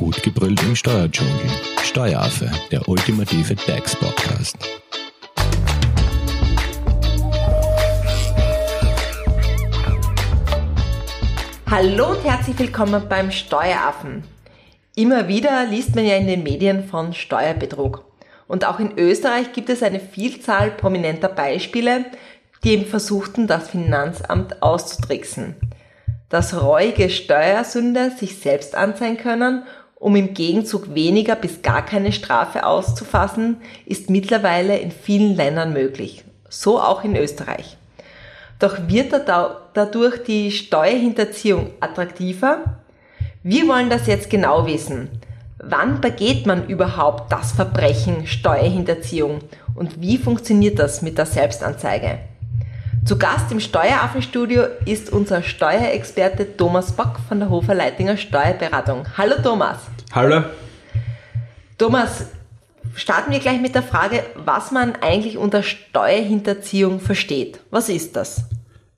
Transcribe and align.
Gut 0.00 0.22
gebrüllt 0.22 0.62
im 0.62 0.74
Steuerdschungel. 0.74 1.34
Steueraffe, 1.82 2.50
der 2.70 2.88
ultimative 2.88 3.54
DAX-Podcast. 3.54 4.56
Hallo 11.70 12.12
und 12.12 12.24
herzlich 12.24 12.58
willkommen 12.58 13.02
beim 13.10 13.30
Steueraffen. 13.30 14.24
Immer 14.96 15.28
wieder 15.28 15.66
liest 15.66 15.94
man 15.94 16.06
ja 16.06 16.16
in 16.16 16.26
den 16.26 16.44
Medien 16.44 16.84
von 16.88 17.12
Steuerbetrug. 17.12 18.02
Und 18.48 18.64
auch 18.64 18.80
in 18.80 18.96
Österreich 18.96 19.52
gibt 19.52 19.68
es 19.68 19.82
eine 19.82 20.00
Vielzahl 20.00 20.70
prominenter 20.70 21.28
Beispiele, 21.28 22.06
die 22.64 22.70
eben 22.70 22.86
versuchten, 22.86 23.46
das 23.46 23.68
Finanzamt 23.68 24.62
auszutricksen. 24.62 25.56
Dass 26.30 26.58
reuige 26.58 27.10
Steuersünder 27.10 28.12
sich 28.12 28.38
selbst 28.38 28.74
anzeigen 28.74 29.18
können, 29.18 29.64
um 30.00 30.16
im 30.16 30.32
Gegenzug 30.32 30.94
weniger 30.94 31.36
bis 31.36 31.60
gar 31.62 31.84
keine 31.84 32.10
Strafe 32.10 32.66
auszufassen, 32.66 33.58
ist 33.84 34.08
mittlerweile 34.10 34.78
in 34.78 34.90
vielen 34.90 35.36
Ländern 35.36 35.74
möglich. 35.74 36.24
So 36.48 36.80
auch 36.80 37.04
in 37.04 37.14
Österreich. 37.14 37.76
Doch 38.58 38.78
wird 38.88 39.12
dadurch 39.74 40.22
die 40.24 40.50
Steuerhinterziehung 40.50 41.70
attraktiver? 41.80 42.80
Wir 43.42 43.68
wollen 43.68 43.90
das 43.90 44.06
jetzt 44.06 44.30
genau 44.30 44.66
wissen. 44.66 45.08
Wann 45.62 46.00
begeht 46.00 46.46
man 46.46 46.66
überhaupt 46.66 47.30
das 47.30 47.52
Verbrechen 47.52 48.26
Steuerhinterziehung 48.26 49.40
und 49.74 50.00
wie 50.00 50.16
funktioniert 50.16 50.78
das 50.78 51.02
mit 51.02 51.18
der 51.18 51.26
Selbstanzeige? 51.26 52.20
Zu 53.04 53.18
Gast 53.18 53.50
im 53.50 53.60
Steueraffenstudio 53.60 54.64
ist 54.84 55.10
unser 55.10 55.42
Steuerexperte 55.42 56.56
Thomas 56.56 56.92
Bock 56.92 57.16
von 57.28 57.40
der 57.40 57.48
Hofer 57.48 57.74
Leitinger 57.74 58.16
Steuerberatung. 58.16 59.04
Hallo 59.16 59.34
Thomas. 59.42 59.89
Hallo. 60.12 60.42
Thomas, 61.78 62.26
starten 62.96 63.30
wir 63.30 63.38
gleich 63.38 63.60
mit 63.60 63.76
der 63.76 63.84
Frage, 63.84 64.24
was 64.44 64.72
man 64.72 64.96
eigentlich 64.96 65.38
unter 65.38 65.62
Steuerhinterziehung 65.62 66.98
versteht. 66.98 67.60
Was 67.70 67.88
ist 67.88 68.16
das? 68.16 68.42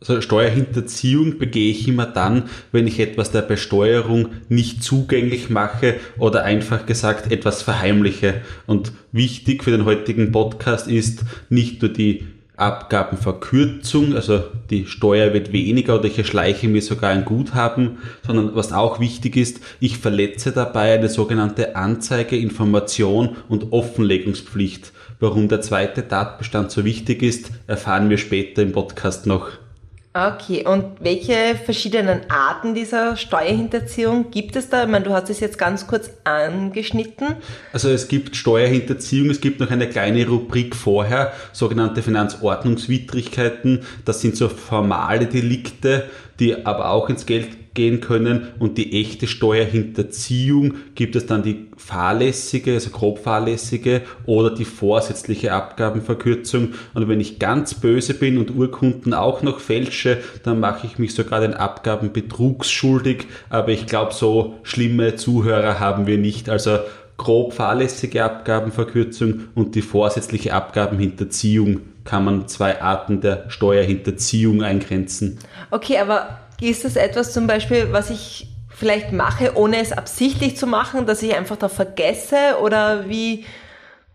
Also 0.01 0.23
Steuerhinterziehung 0.23 1.37
begehe 1.37 1.71
ich 1.71 1.87
immer 1.87 2.07
dann, 2.07 2.49
wenn 2.73 2.87
ich 2.87 2.99
etwas 2.99 3.31
der 3.31 3.43
Besteuerung 3.43 4.31
nicht 4.49 4.83
zugänglich 4.83 5.51
mache 5.51 5.97
oder 6.19 6.45
einfach 6.45 6.87
gesagt 6.87 7.31
etwas 7.31 7.61
verheimliche. 7.61 8.41
Und 8.67 8.93
wichtig 9.13 9.65
für 9.65 9.71
den 9.71 9.85
heutigen 9.85 10.33
Podcast 10.33 10.89
ist 10.89 11.25
nicht 11.51 11.83
nur 11.83 11.93
die 11.93 12.27
Abgabenverkürzung, 12.57 14.15
also 14.15 14.45
die 14.69 14.87
Steuer 14.87 15.33
wird 15.33 15.53
weniger 15.53 15.99
oder 15.99 16.05
ich 16.05 16.19
erschleiche 16.19 16.69
mir 16.69 16.83
sogar 16.83 17.11
ein 17.11 17.25
Guthaben, 17.25 17.99
sondern 18.27 18.55
was 18.55 18.73
auch 18.73 19.01
wichtig 19.01 19.37
ist, 19.37 19.61
ich 19.81 19.99
verletze 19.99 20.53
dabei 20.53 20.95
eine 20.95 21.09
sogenannte 21.09 21.77
Anzeige, 21.77 22.37
Information 22.37 23.37
und 23.49 23.73
Offenlegungspflicht. 23.73 24.93
Warum 25.19 25.49
der 25.49 25.63
zweite 25.63 26.07
Tatbestand 26.07 26.71
so 26.71 26.85
wichtig 26.85 27.23
ist, 27.23 27.51
erfahren 27.67 28.11
wir 28.11 28.19
später 28.19 28.63
im 28.63 28.73
Podcast 28.73 29.27
noch. 29.27 29.49
Okay, 30.15 30.67
und 30.67 31.01
welche 31.01 31.55
verschiedenen 31.65 32.31
Arten 32.31 32.75
dieser 32.75 33.17
Steuerhinterziehung 33.17 34.31
gibt 34.31 34.57
es 34.57 34.69
da? 34.69 34.83
Ich 34.83 34.91
meine, 34.91 35.07
du 35.07 35.15
hast 35.15 35.31
es 35.31 35.41
jetzt 35.41 35.57
ganz 35.57 35.87
kurz 35.87 36.11
angeschnitten. 36.25 37.37
Also 37.73 37.89
es 37.89 38.09
gibt 38.09 38.37
Steuerhinterziehung, 38.37 39.31
es 39.31 39.41
gibt 39.41 39.61
noch 39.61 39.71
eine 39.71 39.89
kleine 39.89 40.29
Rubrik 40.29 40.77
vorher, 40.77 41.33
sogenannte 41.53 42.03
Finanzordnungswidrigkeiten. 42.03 43.87
Das 44.05 44.21
sind 44.21 44.37
so 44.37 44.51
formale 44.51 45.25
Delikte, 45.25 46.11
die 46.39 46.67
aber 46.67 46.91
auch 46.91 47.09
ins 47.09 47.25
Geld 47.25 47.62
gehen 47.75 48.01
können 48.01 48.49
und 48.59 48.77
die 48.79 49.01
echte 49.01 49.27
Steuerhinterziehung 49.27 50.75
gibt 50.95 51.17
es 51.17 51.27
dann 51.27 51.43
die 51.43 51.69
fahrlässige, 51.77 52.75
also 52.75 52.91
grob 52.91 53.19
fahrlässige 53.19 54.03
oder 54.27 54.55
die 54.55 54.65
vorsätzliche 54.65 55.53
Abgabenverkürzung. 55.53 56.75
Und 56.95 57.09
wenn 57.09 57.21
ich 57.21 57.39
ganz 57.39 57.75
böse 57.75 58.15
bin 58.15 58.39
und 58.39 58.55
Urkunden 58.55 59.15
auch 59.15 59.43
noch 59.43 59.61
fälsche, 59.61 60.19
dann 60.43 60.61
mache 60.61 60.87
ich 60.87 60.99
mich 60.99 61.15
sogar 61.15 61.41
den 61.41 61.55
Abgabenbetrugs 61.55 62.71
schuldig. 62.71 63.27
Aber 63.49 63.69
ich 63.69 63.87
glaube, 63.87 64.13
so 64.13 64.55
schlimme 64.63 65.17
Zuhörer 65.17 65.81
haben 65.81 66.07
wir 66.07 66.19
nicht. 66.19 66.51
Also 66.51 66.79
grob 67.17 67.55
fahrlässige 67.55 68.25
Abgabenverkürzung 68.25 69.49
und 69.55 69.75
die 69.75 69.83
vorsätzliche 69.83 70.53
Abgabenhinterziehung 70.55 71.81
kann 72.05 72.25
man 72.25 72.49
zwei 72.49 72.83
Arten 72.83 73.21
der 73.21 73.45
Steuerhinterziehung 73.49 74.63
eingrenzen. 74.63 75.39
Okay, 75.71 75.99
aber 75.99 76.41
ist 76.61 76.85
das 76.85 76.97
etwas 76.97 77.33
zum 77.33 77.47
Beispiel, 77.47 77.93
was 77.93 78.11
ich 78.11 78.49
vielleicht 78.69 79.13
mache, 79.13 79.57
ohne 79.57 79.79
es 79.79 79.93
absichtlich 79.93 80.57
zu 80.57 80.67
machen, 80.67 81.07
dass 81.07 81.23
ich 81.23 81.35
einfach 81.35 81.57
da 81.57 81.69
vergesse? 81.69 82.59
Oder 82.61 83.09
wie, 83.09 83.45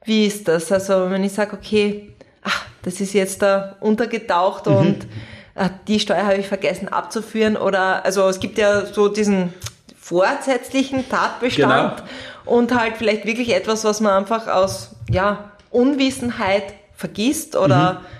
wie 0.03 0.25
ist 0.25 0.47
das? 0.47 0.71
Also 0.71 1.09
wenn 1.09 1.23
ich 1.23 1.33
sage, 1.33 1.55
okay, 1.55 2.13
ach, 2.43 2.65
das 2.83 2.99
ist 2.99 3.13
jetzt 3.13 3.41
da 3.41 3.75
untergetaucht 3.79 4.67
mhm. 4.67 4.75
und 4.75 5.07
ach, 5.55 5.69
die 5.87 5.99
Steuer 5.99 6.25
habe 6.25 6.37
ich 6.37 6.47
vergessen 6.47 6.87
abzuführen. 6.87 7.57
Oder 7.57 8.03
also 8.05 8.27
es 8.27 8.39
gibt 8.39 8.57
ja 8.57 8.85
so 8.85 9.07
diesen 9.07 9.53
vorsätzlichen 9.99 11.07
Tatbestand 11.09 11.97
genau. 11.97 12.09
und 12.45 12.77
halt 12.77 12.97
vielleicht 12.97 13.25
wirklich 13.25 13.53
etwas, 13.53 13.83
was 13.83 13.99
man 13.99 14.13
einfach 14.13 14.47
aus 14.47 14.95
ja, 15.09 15.51
Unwissenheit 15.69 16.73
vergisst 16.95 17.55
oder 17.55 17.93
mhm 17.93 18.16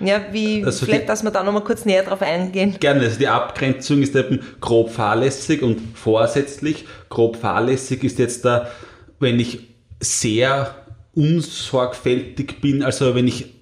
ja, 0.00 0.20
wie, 0.32 0.64
also 0.64 0.86
vielleicht, 0.86 1.02
die, 1.02 1.06
dass 1.06 1.22
wir 1.22 1.30
da 1.30 1.42
nochmal 1.42 1.64
kurz 1.64 1.84
näher 1.84 2.02
drauf 2.02 2.22
eingehen. 2.22 2.76
Gerne, 2.80 3.02
also 3.02 3.18
die 3.18 3.28
Abgrenzung 3.28 4.02
ist 4.02 4.16
eben 4.16 4.40
grob 4.60 4.90
fahrlässig 4.90 5.62
und 5.62 5.80
vorsätzlich. 5.94 6.86
Grob 7.08 7.36
fahrlässig 7.36 8.02
ist 8.04 8.18
jetzt 8.18 8.44
da, 8.44 8.70
wenn 9.18 9.38
ich 9.38 9.68
sehr 10.00 10.74
unsorgfältig 11.14 12.60
bin, 12.60 12.82
also 12.82 13.14
wenn 13.14 13.28
ich 13.28 13.54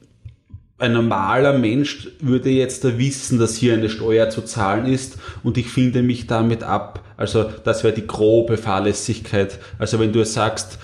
ein 0.79 0.93
normaler 0.93 1.59
Mensch 1.59 2.09
würde 2.21 2.51
jetzt 2.51 2.85
da 2.85 2.99
wissen, 2.99 3.39
dass 3.39 3.57
hier 3.57 3.75
eine 3.75 3.91
Steuer 3.91 4.31
zu 4.31 4.43
zahlen 4.43 4.87
ist 4.87 5.19
und 5.43 5.59
ich 5.59 5.69
finde 5.69 6.03
mich 6.03 6.29
damit 6.29 6.63
ab. 6.63 7.05
Also 7.17 7.51
das 7.65 7.83
wäre 7.83 7.95
die 7.95 8.07
grobe 8.07 8.57
Fahrlässigkeit. 8.57 9.59
Also 9.79 9.99
wenn 9.99 10.13
du 10.13 10.25
sagst, 10.25 10.79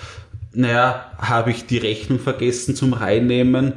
naja, 0.51 1.11
habe 1.17 1.51
ich 1.51 1.65
die 1.65 1.77
Rechnung 1.77 2.19
vergessen 2.19 2.75
zum 2.75 2.91
Reinnehmen, 2.91 3.73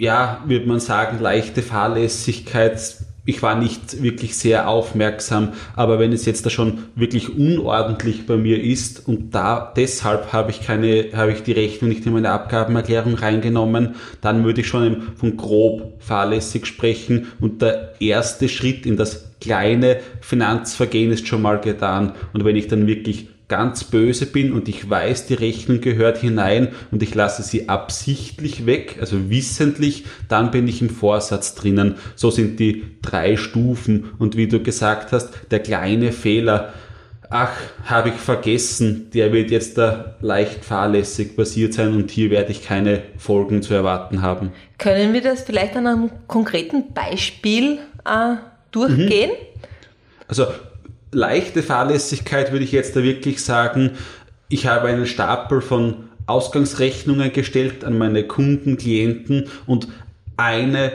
ja, 0.00 0.42
würde 0.46 0.66
man 0.66 0.80
sagen, 0.80 1.20
leichte 1.20 1.60
Fahrlässigkeit. 1.60 2.80
Ich 3.26 3.42
war 3.42 3.54
nicht 3.54 4.02
wirklich 4.02 4.34
sehr 4.34 4.66
aufmerksam, 4.66 5.50
aber 5.76 5.98
wenn 5.98 6.14
es 6.14 6.24
jetzt 6.24 6.46
da 6.46 6.48
schon 6.48 6.84
wirklich 6.94 7.36
unordentlich 7.36 8.24
bei 8.24 8.38
mir 8.38 8.64
ist 8.64 9.06
und 9.06 9.34
da 9.34 9.74
deshalb 9.76 10.32
habe 10.32 10.52
ich 10.52 10.62
keine, 10.62 11.10
habe 11.14 11.32
ich 11.32 11.42
die 11.42 11.52
Rechnung 11.52 11.90
nicht 11.90 12.06
in 12.06 12.14
meine 12.14 12.30
Abgabenerklärung 12.30 13.12
reingenommen, 13.12 13.96
dann 14.22 14.42
würde 14.42 14.62
ich 14.62 14.68
schon 14.68 15.02
von 15.16 15.36
grob 15.36 15.92
fahrlässig 15.98 16.64
sprechen 16.64 17.26
und 17.38 17.60
der 17.60 18.00
erste 18.00 18.48
Schritt 18.48 18.86
in 18.86 18.96
das 18.96 19.32
kleine 19.42 19.98
Finanzvergehen 20.22 21.12
ist 21.12 21.28
schon 21.28 21.42
mal 21.42 21.60
getan. 21.60 22.14
Und 22.32 22.46
wenn 22.46 22.56
ich 22.56 22.68
dann 22.68 22.86
wirklich 22.86 23.28
ganz 23.50 23.84
böse 23.84 24.26
bin 24.26 24.52
und 24.52 24.68
ich 24.68 24.88
weiß, 24.88 25.26
die 25.26 25.34
Rechnung 25.34 25.80
gehört 25.80 26.18
hinein 26.18 26.68
und 26.92 27.02
ich 27.02 27.14
lasse 27.14 27.42
sie 27.42 27.68
absichtlich 27.68 28.64
weg, 28.64 28.96
also 29.00 29.28
wissentlich, 29.28 30.04
dann 30.28 30.52
bin 30.52 30.68
ich 30.68 30.80
im 30.80 30.88
Vorsatz 30.88 31.56
drinnen. 31.56 31.96
So 32.14 32.30
sind 32.30 32.60
die 32.60 32.84
drei 33.02 33.36
Stufen 33.36 34.10
und 34.18 34.36
wie 34.36 34.46
du 34.46 34.62
gesagt 34.62 35.10
hast, 35.10 35.30
der 35.50 35.58
kleine 35.58 36.12
Fehler, 36.12 36.72
ach, 37.28 37.50
habe 37.84 38.10
ich 38.10 38.14
vergessen, 38.14 39.10
der 39.12 39.32
wird 39.32 39.50
jetzt 39.50 39.76
da 39.76 40.14
leicht 40.20 40.64
fahrlässig 40.64 41.36
passiert 41.36 41.74
sein 41.74 41.94
und 41.94 42.12
hier 42.12 42.30
werde 42.30 42.52
ich 42.52 42.64
keine 42.64 43.02
Folgen 43.18 43.62
zu 43.62 43.74
erwarten 43.74 44.22
haben. 44.22 44.52
Können 44.78 45.12
wir 45.12 45.22
das 45.22 45.42
vielleicht 45.42 45.74
an 45.76 45.88
einem 45.88 46.10
konkreten 46.28 46.94
Beispiel 46.94 47.80
äh, 48.04 48.36
durchgehen? 48.70 49.30
Mhm. 49.30 49.66
Also 50.28 50.46
leichte 51.12 51.62
Fahrlässigkeit 51.62 52.52
würde 52.52 52.64
ich 52.64 52.72
jetzt 52.72 52.96
da 52.96 53.02
wirklich 53.02 53.42
sagen, 53.44 53.92
ich 54.48 54.66
habe 54.66 54.88
einen 54.88 55.06
Stapel 55.06 55.60
von 55.60 56.10
Ausgangsrechnungen 56.26 57.32
gestellt 57.32 57.84
an 57.84 57.98
meine 57.98 58.24
Kunden, 58.24 58.76
Klienten 58.76 59.48
und 59.66 59.88
eine 60.36 60.92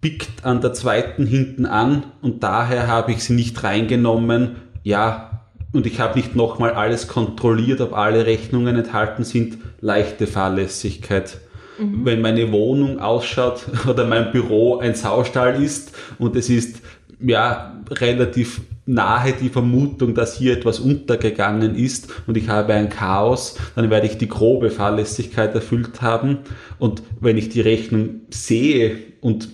pickt 0.00 0.44
an 0.44 0.60
der 0.60 0.74
zweiten 0.74 1.26
hinten 1.26 1.66
an 1.66 2.04
und 2.20 2.42
daher 2.42 2.86
habe 2.86 3.12
ich 3.12 3.24
sie 3.24 3.34
nicht 3.34 3.62
reingenommen. 3.62 4.56
Ja, 4.82 5.34
und 5.72 5.86
ich 5.86 5.98
habe 5.98 6.18
nicht 6.18 6.36
nochmal 6.36 6.72
alles 6.72 7.08
kontrolliert, 7.08 7.80
ob 7.80 7.94
alle 7.94 8.26
Rechnungen 8.26 8.76
enthalten 8.76 9.24
sind. 9.24 9.58
Leichte 9.80 10.26
Fahrlässigkeit. 10.26 11.38
Mhm. 11.78 12.04
Wenn 12.04 12.20
meine 12.20 12.52
Wohnung 12.52 13.00
ausschaut 13.00 13.64
oder 13.88 14.06
mein 14.06 14.30
Büro 14.30 14.78
ein 14.78 14.94
Saustall 14.94 15.62
ist 15.62 15.92
und 16.18 16.36
es 16.36 16.48
ist 16.48 16.80
ja 17.26 17.82
relativ 17.90 18.62
nahe 18.86 19.32
die 19.32 19.48
Vermutung, 19.48 20.14
dass 20.14 20.36
hier 20.36 20.52
etwas 20.52 20.78
untergegangen 20.78 21.74
ist 21.74 22.12
und 22.26 22.36
ich 22.36 22.48
habe 22.48 22.74
ein 22.74 22.90
Chaos, 22.90 23.58
dann 23.74 23.88
werde 23.90 24.06
ich 24.06 24.18
die 24.18 24.28
grobe 24.28 24.70
Fahrlässigkeit 24.70 25.54
erfüllt 25.54 26.02
haben. 26.02 26.40
Und 26.78 27.02
wenn 27.20 27.38
ich 27.38 27.48
die 27.48 27.62
Rechnung 27.62 28.20
sehe 28.30 28.98
und 29.22 29.48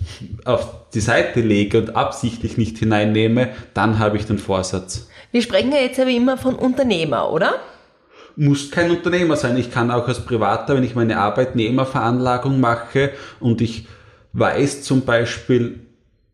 auf 0.45 0.91
die 0.93 1.01
Seite 1.01 1.41
lege 1.41 1.79
und 1.79 1.95
absichtlich 1.95 2.57
nicht 2.59 2.79
hineinnehme, 2.79 3.51
dann 3.73 4.01
habe 4.01 4.17
ich 4.17 4.27
den 4.27 4.39
Vorsatz. 4.39 5.09
Wir 5.31 5.43
sprechen 5.43 5.71
ja 5.71 5.79
jetzt 5.79 6.01
aber 6.01 6.11
immer 6.11 6.37
von 6.37 6.57
Unternehmer, 6.57 7.31
oder? 7.31 7.55
muss 8.37 8.71
kein 8.71 8.91
Unternehmer 8.91 9.37
sein. 9.37 9.59
Ich 9.59 9.71
kann 9.71 9.91
auch 9.91 10.09
als 10.09 10.25
Privater, 10.25 10.75
wenn 10.75 10.85
ich 10.85 10.95
meine 10.95 11.19
Arbeitnehmerveranlagung 11.19 12.59
mache 12.59 13.11
und 13.39 13.61
ich 13.61 13.87
weiß 14.33 14.83
zum 14.83 15.03
Beispiel, 15.03 15.81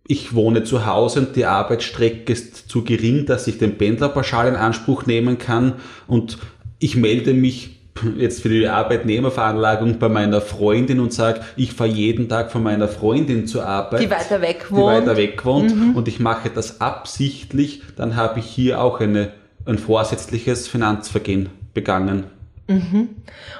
ich 0.08 0.35
wohne 0.35 0.64
zu 0.64 0.87
Hause 0.87 1.20
und 1.20 1.37
die 1.37 1.47
Arbeitsstrecke 1.47 2.32
ist 2.32 2.69
zu 2.69 2.85
gering, 2.85 3.26
dass 3.26 3.47
ich 3.47 3.58
den 3.58 3.76
Pendlerpauschal 3.76 4.49
in 4.49 4.56
Anspruch 4.56 5.06
nehmen 5.06 5.38
kann 5.38 5.75
und 6.06 6.38
ich 6.79 6.97
melde 6.97 7.32
mich 7.35 7.76
jetzt 8.19 8.43
für 8.43 8.50
die 8.50 8.69
Arbeitnehmerveranlagung 8.69 9.99
bei 9.99 10.08
meiner 10.08 10.41
Freundin 10.41 11.00
und 11.00 11.12
sage, 11.12 11.41
ich 11.56 11.73
fahre 11.73 11.91
jeden 11.91 12.29
Tag 12.29 12.53
von 12.53 12.62
meiner 12.62 12.88
Freundin 12.88 13.47
zur 13.47 13.67
Arbeit. 13.67 14.03
Die 14.03 14.11
weiter 14.11 14.41
weg 14.43 14.67
wohnt. 14.70 14.81
Die 14.81 15.06
weiter 15.08 15.17
weg 15.17 15.44
wohnt 15.44 15.75
mhm. 15.75 15.97
und 15.97 16.06
ich 16.06 16.20
mache 16.20 16.50
das 16.50 16.81
absichtlich, 16.81 17.82
dann 17.97 18.17
habe 18.17 18.41
ich 18.41 18.47
hier 18.47 18.82
auch 18.82 19.00
eine, 19.00 19.32
ein 19.64 19.79
vorsätzliches 19.79 20.69
Finanzvergehen 20.69 21.49
begangen. 21.73 22.25
Mhm. 22.69 23.08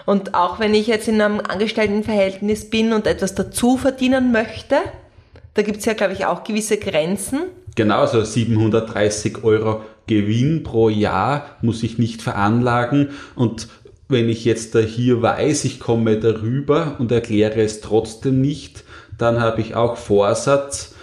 Und 0.05 0.35
auch 0.35 0.59
wenn 0.59 0.75
ich 0.75 0.87
jetzt 0.87 1.09
in 1.09 1.21
einem 1.21 1.41
Angestelltenverhältnis 1.41 2.69
bin 2.71 2.93
und 2.93 3.07
etwas 3.07 3.35
dazu 3.35 3.77
verdienen 3.77 4.33
möchte, 4.33 4.77
da 5.57 5.63
gibt 5.63 5.79
es 5.79 5.85
ja, 5.87 5.95
glaube 5.95 6.13
ich, 6.13 6.27
auch 6.27 6.45
gewisse 6.45 6.77
Grenzen. 6.77 7.45
Genau, 7.75 8.01
also 8.01 8.23
730 8.23 9.43
Euro 9.43 9.83
Gewinn 10.07 10.63
pro 10.63 10.89
Jahr 10.89 11.57
muss 11.63 11.83
ich 11.83 11.99
nicht 11.99 12.23
veranlagen 12.23 13.11
und 13.35 13.69
wenn 14.09 14.29
ich 14.29 14.45
jetzt 14.45 14.75
da 14.75 14.79
hier 14.79 15.21
weiß, 15.21 15.65
ich 15.65 15.81
komme 15.81 16.21
darüber 16.21 16.97
und 17.01 17.11
erkläre 17.11 17.61
es 17.61 17.81
trotzdem 17.81 18.41
nicht, 18.41 18.85
dann 19.19 19.41
habe 19.41 19.61
ich 19.61 19.75
auch 19.75 19.97
Vorsatz, 19.97 20.95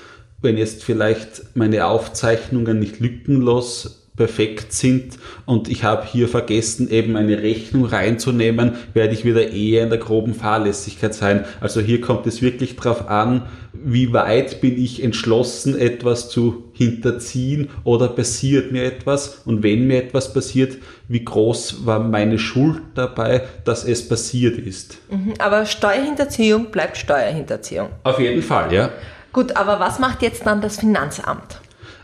wenn 0.41 0.57
jetzt 0.57 0.83
vielleicht 0.83 1.55
meine 1.55 1.85
Aufzeichnungen 1.87 2.79
nicht 2.79 2.99
lückenlos 2.99 4.02
perfekt 4.15 4.73
sind 4.73 5.17
und 5.45 5.69
ich 5.69 5.83
habe 5.83 6.05
hier 6.05 6.27
vergessen, 6.27 6.89
eben 6.89 7.15
eine 7.15 7.41
Rechnung 7.41 7.85
reinzunehmen, 7.85 8.73
werde 8.93 9.13
ich 9.13 9.25
wieder 9.25 9.51
eher 9.51 9.83
in 9.83 9.89
der 9.89 9.97
groben 9.97 10.35
Fahrlässigkeit 10.35 11.15
sein. 11.15 11.45
Also 11.61 11.81
hier 11.81 11.99
kommt 11.99 12.27
es 12.27 12.41
wirklich 12.41 12.75
darauf 12.75 13.09
an, 13.09 13.47
wie 13.73 14.13
weit 14.13 14.61
bin 14.61 14.77
ich 14.81 15.03
entschlossen, 15.03 15.77
etwas 15.77 16.29
zu 16.29 16.65
hinterziehen 16.73 17.69
oder 17.83 18.07
passiert 18.07 18.71
mir 18.71 18.83
etwas 18.83 19.41
und 19.45 19.63
wenn 19.63 19.87
mir 19.87 20.03
etwas 20.03 20.31
passiert, 20.31 20.77
wie 21.07 21.25
groß 21.25 21.85
war 21.85 21.99
meine 21.99 22.37
Schuld 22.37 22.81
dabei, 22.93 23.43
dass 23.65 23.83
es 23.83 24.07
passiert 24.07 24.59
ist. 24.59 24.99
Mhm, 25.09 25.33
aber 25.39 25.65
Steuerhinterziehung 25.65 26.71
bleibt 26.71 26.97
Steuerhinterziehung. 26.97 27.89
Auf 28.03 28.19
jeden 28.19 28.43
Fall, 28.43 28.71
ja. 28.71 28.89
Gut, 29.33 29.55
aber 29.57 29.79
was 29.79 29.97
macht 29.97 30.21
jetzt 30.21 30.45
dann 30.45 30.61
das 30.61 30.77
Finanzamt? 30.77 31.59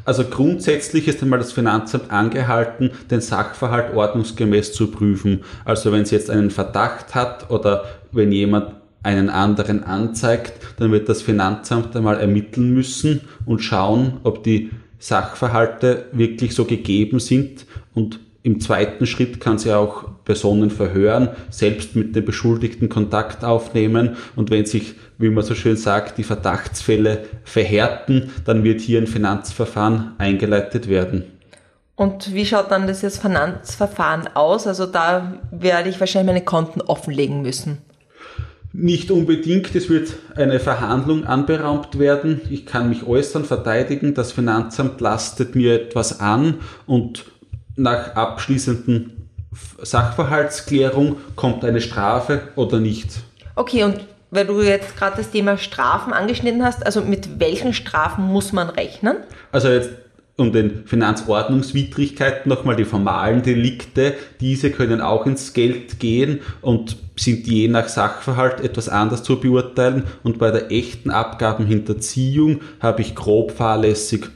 Also 0.06 0.24
grundsätzlich 0.24 1.07
ist 1.07 1.22
einmal 1.22 1.40
das 1.40 1.51
Finanzamt 1.51 2.12
angehalten, 2.12 2.92
den 3.10 3.22
Sachverhalt 3.22 3.94
ordnungsgemäß 3.96 4.74
zu 4.74 4.92
prüfen. 4.92 5.42
Also 5.66 5.92
wenn 5.92 6.01
es 6.01 6.12
jetzt 6.12 6.30
einen 6.30 6.51
Verdacht 6.51 7.16
hat 7.16 7.50
oder 7.50 7.86
wenn 8.12 8.31
jemand 8.31 8.74
einen 9.04 9.30
anderen 9.30 9.84
anzeigt, 9.84 10.54
dann 10.78 10.92
wird 10.92 11.07
das 11.07 11.22
Finanzamt 11.22 11.96
einmal 11.96 12.19
ermitteln 12.19 12.74
müssen 12.74 13.22
und 13.46 13.60
schauen, 13.60 14.18
ob 14.24 14.44
die 14.44 14.72
Sachverhalte 15.00 16.06
wirklich 16.12 16.54
so 16.54 16.66
gegeben 16.66 17.19
sind 17.19 17.66
und 17.94 18.19
im 18.42 18.60
zweiten 18.60 19.06
Schritt 19.06 19.40
kann 19.40 19.57
sie 19.57 19.75
auch 19.75 20.06
Personen 20.24 20.72
verhören, 20.72 21.30
selbst 21.50 21.96
mit 21.96 22.16
dem 22.16 22.25
Beschuldigten 22.25 22.88
Kontakt 22.88 23.44
aufnehmen 23.44 24.16
und 24.36 24.50
wenn 24.50 24.66
sich, 24.66 24.96
wie 25.19 25.30
man 25.30 25.44
so 25.44 25.54
schön 25.54 25.77
sagt, 25.77 26.18
die 26.18 26.24
Verdachtsfälle 26.24 27.25
verhärten, 27.44 28.31
dann 28.45 28.63
wird 28.63 28.81
hier 28.81 29.00
ein 29.00 29.07
Finanzverfahren 29.07 30.13
eingeleitet 30.18 30.88
werden. 30.88 31.25
Und 31.95 32.33
wie 32.33 32.45
schaut 32.45 32.71
dann 32.71 32.88
das 32.88 33.01
Finanzverfahren 33.18 34.30
aus? 34.33 34.66
Also 34.66 34.86
da 34.86 35.33
werde 35.51 35.89
ich 35.89 36.00
wahrscheinlich 36.00 36.33
meine 36.33 36.45
Konten 36.45 36.80
offenlegen 36.80 37.42
müssen. 37.42 37.80
Nicht 38.71 39.12
unbedingt, 39.12 39.75
es 39.75 39.89
wird 39.89 40.13
eine 40.36 40.62
Verhandlung 40.62 41.25
anberaumt 41.25 42.00
werden. 42.00 42.39
Ich 42.50 42.65
kann 42.65 42.88
mich 42.88 43.06
äußern, 43.06 43.44
verteidigen. 43.44 44.13
Das 44.13 44.31
Finanzamt 44.31 45.01
lastet 45.01 45.56
mir 45.56 45.74
etwas 45.74 46.22
an 46.22 46.60
und 46.86 47.25
nach 47.75 48.15
abschließenden 48.15 49.27
Sachverhaltsklärung 49.81 51.18
kommt 51.36 51.65
eine 51.65 51.81
Strafe 51.81 52.42
oder 52.56 52.80
nicht. 52.80 53.22
Okay, 53.56 53.83
und 53.83 54.00
weil 54.31 54.45
du 54.45 54.61
jetzt 54.61 54.95
gerade 54.97 55.17
das 55.17 55.31
Thema 55.31 55.57
Strafen 55.57 56.13
angeschnitten 56.13 56.63
hast, 56.63 56.85
also 56.85 57.01
mit 57.01 57.39
welchen 57.39 57.73
Strafen 57.73 58.25
muss 58.25 58.53
man 58.53 58.69
rechnen? 58.69 59.17
Also 59.51 59.69
jetzt 59.69 59.89
um 60.39 60.53
den 60.53 60.85
Finanzordnungswidrigkeiten 60.85 62.49
nochmal 62.49 62.77
die 62.77 62.85
formalen 62.85 63.43
Delikte, 63.43 64.13
diese 64.39 64.71
können 64.71 65.01
auch 65.01 65.25
ins 65.25 65.53
Geld 65.53 65.99
gehen 65.99 66.39
und 66.61 66.95
sind 67.17 67.45
je 67.45 67.67
nach 67.67 67.89
Sachverhalt 67.89 68.61
etwas 68.61 68.87
anders 68.87 69.23
zu 69.23 69.39
beurteilen. 69.39 70.05
Und 70.23 70.39
bei 70.39 70.51
der 70.51 70.71
echten 70.71 71.09
Abgabenhinterziehung 71.09 72.61
habe 72.79 73.01
ich 73.01 73.15
grob 73.15 73.51
fahrlässig 73.51 74.29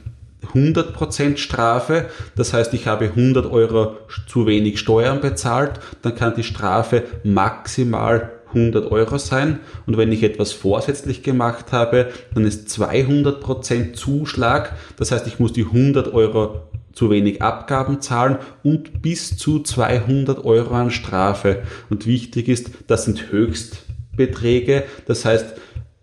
100% 0.52 1.38
Strafe, 1.38 2.04
das 2.36 2.52
heißt, 2.52 2.74
ich 2.74 2.86
habe 2.86 3.06
100 3.06 3.50
Euro 3.50 3.96
zu 4.28 4.46
wenig 4.46 4.78
Steuern 4.78 5.20
bezahlt, 5.20 5.80
dann 6.02 6.14
kann 6.14 6.34
die 6.36 6.44
Strafe 6.44 7.04
maximal 7.24 8.30
100 8.54 8.90
Euro 8.90 9.18
sein 9.18 9.60
und 9.86 9.96
wenn 9.96 10.12
ich 10.12 10.22
etwas 10.22 10.52
vorsätzlich 10.52 11.22
gemacht 11.22 11.72
habe, 11.72 12.08
dann 12.34 12.44
ist 12.44 12.68
200% 12.68 13.94
Zuschlag, 13.94 14.76
das 14.96 15.10
heißt, 15.10 15.26
ich 15.26 15.38
muss 15.38 15.52
die 15.52 15.64
100 15.64 16.12
Euro 16.14 16.62
zu 16.92 17.10
wenig 17.10 17.42
Abgaben 17.42 18.00
zahlen 18.00 18.38
und 18.62 19.02
bis 19.02 19.36
zu 19.36 19.60
200 19.60 20.44
Euro 20.44 20.74
an 20.74 20.90
Strafe. 20.90 21.62
Und 21.90 22.06
wichtig 22.06 22.48
ist, 22.48 22.70
das 22.86 23.04
sind 23.04 23.32
Höchstbeträge, 23.32 24.84
das 25.06 25.24
heißt, 25.24 25.56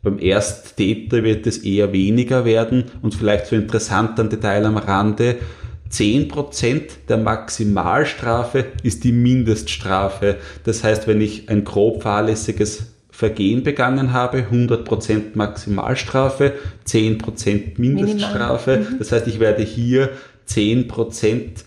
beim 0.04 0.18
Ersttäter 0.18 1.24
wird 1.24 1.46
es 1.46 1.60
eher 1.60 1.94
weniger 1.94 2.44
werden 2.44 2.86
und 3.04 3.14
vielleicht 3.14 3.46
so 3.46 3.56
interessant 3.56 4.20
ein 4.20 4.30
Detail 4.30 4.66
am 4.66 4.78
Rande. 4.78 5.38
10% 5.92 6.82
der 7.10 7.18
Maximalstrafe 7.18 8.66
ist 8.84 9.04
die 9.04 9.12
Mindeststrafe. 9.12 10.38
Das 10.64 10.84
heißt, 10.84 11.08
wenn 11.08 11.22
ich 11.22 11.50
ein 11.50 11.64
grob 11.64 12.04
fahrlässiges 12.04 12.88
Vergehen 13.12 13.62
begangen 13.64 14.14
habe, 14.14 14.46
100% 14.52 15.36
Maximalstrafe, 15.36 16.54
10% 16.88 17.80
Mindeststrafe. 17.80 18.78
Mhm. 18.78 19.00
Das 19.00 19.12
heißt, 19.12 19.28
ich 19.28 19.40
werde 19.40 19.64
hier 19.64 20.10
10%, 20.50 21.64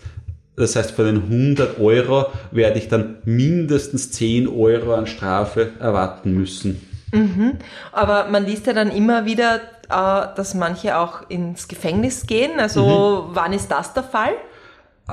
das 0.55 0.75
heißt, 0.75 0.91
von 0.91 1.05
den 1.05 1.23
100 1.23 1.79
Euro 1.79 2.25
werde 2.51 2.79
ich 2.79 2.87
dann 2.87 3.17
mindestens 3.25 4.11
10 4.11 4.47
Euro 4.47 4.95
an 4.95 5.07
Strafe 5.07 5.71
erwarten 5.79 6.33
müssen. 6.33 6.81
Mhm. 7.13 7.53
Aber 7.91 8.27
man 8.29 8.45
liest 8.45 8.67
ja 8.67 8.73
dann 8.73 8.91
immer 8.91 9.25
wieder, 9.25 9.61
dass 9.87 10.53
manche 10.53 10.97
auch 10.97 11.29
ins 11.29 11.67
Gefängnis 11.67 12.27
gehen. 12.27 12.59
Also 12.59 13.27
mhm. 13.29 13.35
wann 13.35 13.53
ist 13.53 13.69
das 13.69 13.93
der 13.93 14.03
Fall? 14.03 14.33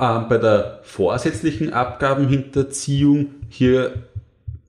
Ähm, 0.00 0.26
bei 0.28 0.38
der 0.38 0.80
vorsätzlichen 0.82 1.72
Abgabenhinterziehung 1.72 3.26
hier 3.48 4.04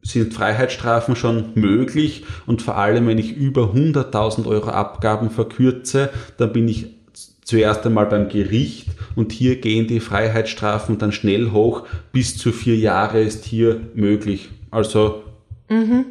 sind 0.01 0.33
Freiheitsstrafen 0.33 1.15
schon 1.15 1.51
möglich 1.55 2.25
und 2.45 2.62
vor 2.62 2.77
allem, 2.77 3.07
wenn 3.07 3.17
ich 3.17 3.38
über 3.38 3.72
100.000 3.74 4.45
Euro 4.45 4.69
Abgaben 4.69 5.29
verkürze, 5.29 6.10
dann 6.38 6.51
bin 6.51 6.67
ich 6.67 6.88
zuerst 7.45 7.86
einmal 7.86 8.07
beim 8.07 8.27
Gericht 8.27 8.89
und 9.15 9.31
hier 9.31 9.62
gehen 9.62 9.88
die 9.88 10.01
Freiheitsstrafen 10.01 10.98
dann 10.98 11.13
schnell 11.13 11.51
hoch. 11.51 11.83
Bis 12.12 12.38
zu 12.38 12.51
vier 12.51 12.75
Jahre 12.75 13.22
ist 13.22 13.45
hier 13.45 13.79
möglich. 13.93 14.50
Also 14.72 15.24
mhm 15.69 16.05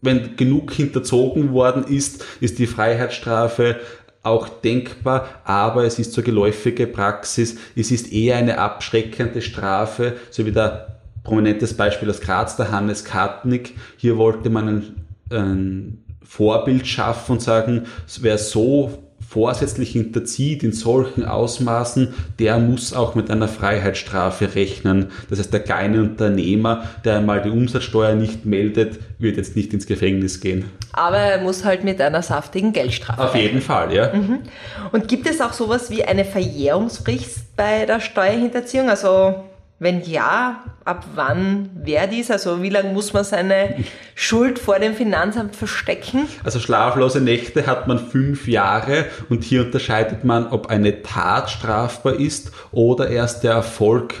wenn 0.00 0.36
genug 0.36 0.72
hinterzogen 0.72 1.52
worden 1.52 1.84
ist, 1.84 2.24
ist 2.40 2.58
die 2.58 2.66
Freiheitsstrafe 2.66 3.76
auch 4.22 4.48
denkbar, 4.48 5.28
aber 5.44 5.84
es 5.84 5.98
ist 5.98 6.12
so 6.12 6.22
geläufige 6.22 6.86
Praxis, 6.86 7.56
es 7.74 7.90
ist 7.90 8.12
eher 8.12 8.36
eine 8.36 8.58
abschreckende 8.58 9.42
Strafe, 9.42 10.16
so 10.30 10.44
wie 10.44 10.52
der 10.52 11.00
prominentes 11.24 11.74
Beispiel 11.74 12.10
aus 12.10 12.20
Graz, 12.20 12.56
der 12.56 12.70
Hannes 12.70 13.04
Kartnick. 13.04 13.74
Hier 13.96 14.16
wollte 14.16 14.50
man 14.50 14.68
ein, 14.68 15.06
ein 15.30 16.04
Vorbild 16.22 16.86
schaffen 16.86 17.32
und 17.32 17.42
sagen, 17.42 17.86
wer 18.20 18.38
so 18.38 19.07
vorsätzlich 19.28 19.92
hinterzieht 19.92 20.62
in 20.62 20.72
solchen 20.72 21.26
Ausmaßen, 21.26 22.14
der 22.38 22.58
muss 22.58 22.94
auch 22.94 23.14
mit 23.14 23.30
einer 23.30 23.46
Freiheitsstrafe 23.46 24.54
rechnen. 24.54 25.08
Das 25.28 25.38
heißt, 25.38 25.52
der 25.52 25.60
kleine 25.60 26.00
Unternehmer, 26.00 26.84
der 27.04 27.18
einmal 27.18 27.42
die 27.42 27.50
Umsatzsteuer 27.50 28.14
nicht 28.14 28.46
meldet, 28.46 28.98
wird 29.18 29.36
jetzt 29.36 29.54
nicht 29.54 29.74
ins 29.74 29.86
Gefängnis 29.86 30.40
gehen. 30.40 30.64
Aber 30.92 31.18
er 31.18 31.42
muss 31.42 31.64
halt 31.64 31.84
mit 31.84 32.00
einer 32.00 32.22
saftigen 32.22 32.72
Geldstrafe. 32.72 33.22
Auf 33.22 33.34
jeden 33.34 33.60
Fall, 33.60 33.92
ja. 33.92 34.14
Mhm. 34.14 34.38
Und 34.92 35.08
gibt 35.08 35.28
es 35.28 35.42
auch 35.42 35.52
sowas 35.52 35.90
wie 35.90 36.04
eine 36.04 36.24
Verjährungsfrist 36.24 37.54
bei 37.54 37.84
der 37.84 38.00
Steuerhinterziehung? 38.00 38.88
Also 38.88 39.34
wenn 39.78 40.02
ja, 40.02 40.64
ab 40.84 41.04
wann 41.14 41.70
wäre 41.74 42.08
dies? 42.08 42.30
Also 42.30 42.62
wie 42.62 42.68
lange 42.68 42.92
muss 42.92 43.12
man 43.12 43.24
seine 43.24 43.76
Schuld 44.14 44.58
vor 44.58 44.78
dem 44.78 44.94
Finanzamt 44.94 45.54
verstecken? 45.54 46.26
Also 46.42 46.58
schlaflose 46.58 47.20
Nächte 47.20 47.66
hat 47.66 47.86
man 47.86 47.98
fünf 47.98 48.48
Jahre 48.48 49.06
und 49.28 49.44
hier 49.44 49.64
unterscheidet 49.64 50.24
man, 50.24 50.48
ob 50.48 50.68
eine 50.68 51.02
Tat 51.02 51.50
strafbar 51.50 52.14
ist 52.14 52.50
oder 52.72 53.08
erst 53.08 53.44
der 53.44 53.52
Erfolg 53.52 54.14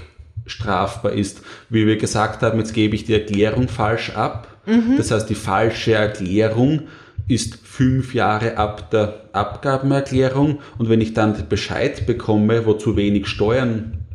strafbar 0.46 1.12
ist. 1.12 1.42
Wie 1.68 1.86
wir 1.86 1.96
gesagt 1.96 2.42
haben, 2.42 2.58
jetzt 2.58 2.72
gebe 2.72 2.94
ich 2.94 3.04
die 3.04 3.14
Erklärung 3.14 3.68
falsch 3.68 4.10
ab. 4.10 4.48
Das 4.98 5.10
heißt, 5.10 5.30
die 5.30 5.34
falsche 5.34 5.94
Erklärung 5.94 6.88
ist 7.26 7.58
fünf 7.64 8.14
Jahre 8.14 8.58
ab 8.58 8.90
der 8.90 9.30
Abgabenerklärung 9.32 10.60
und 10.76 10.88
wenn 10.90 11.00
ich 11.00 11.14
dann 11.14 11.48
Bescheid 11.48 12.06
bekomme, 12.06 12.66
wo 12.66 12.74
zu 12.74 12.94
wenig 12.96 13.28
Steuern 13.28 14.07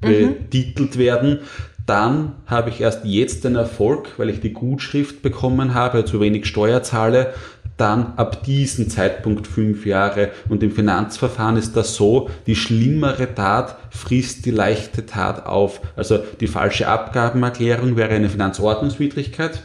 betitelt 0.00 0.98
werden, 0.98 1.40
dann 1.86 2.34
habe 2.46 2.70
ich 2.70 2.80
erst 2.80 3.04
jetzt 3.04 3.44
den 3.44 3.54
Erfolg, 3.54 4.18
weil 4.18 4.28
ich 4.28 4.40
die 4.40 4.52
Gutschrift 4.52 5.22
bekommen 5.22 5.74
habe, 5.74 6.04
zu 6.04 6.20
wenig 6.20 6.46
Steuer 6.46 6.82
zahle, 6.82 7.32
dann 7.76 8.14
ab 8.16 8.42
diesem 8.42 8.88
Zeitpunkt 8.88 9.46
fünf 9.46 9.86
Jahre. 9.86 10.30
Und 10.48 10.62
im 10.62 10.72
Finanzverfahren 10.72 11.56
ist 11.56 11.76
das 11.76 11.94
so, 11.94 12.30
die 12.46 12.56
schlimmere 12.56 13.34
Tat 13.34 13.76
frisst 13.90 14.46
die 14.46 14.50
leichte 14.50 15.06
Tat 15.06 15.46
auf. 15.46 15.80
Also 15.94 16.18
die 16.40 16.46
falsche 16.48 16.88
Abgabenerklärung 16.88 17.96
wäre 17.96 18.14
eine 18.14 18.30
Finanzordnungswidrigkeit. 18.30 19.62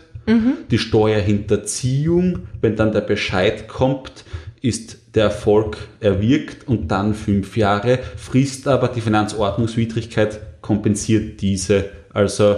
Die 0.69 0.77
Steuerhinterziehung, 0.77 2.47
wenn 2.59 2.75
dann 2.75 2.91
der 2.91 3.01
Bescheid 3.01 3.67
kommt, 3.67 4.25
ist 4.61 5.00
der 5.15 5.25
Erfolg 5.25 5.77
erwirkt 5.99 6.67
und 6.67 6.89
dann 6.89 7.13
fünf 7.13 7.57
Jahre, 7.57 7.99
frisst 8.15 8.67
aber 8.67 8.87
die 8.87 9.01
Finanzordnungswidrigkeit, 9.01 10.39
kompensiert 10.61 11.41
diese. 11.41 11.85
Also 12.13 12.57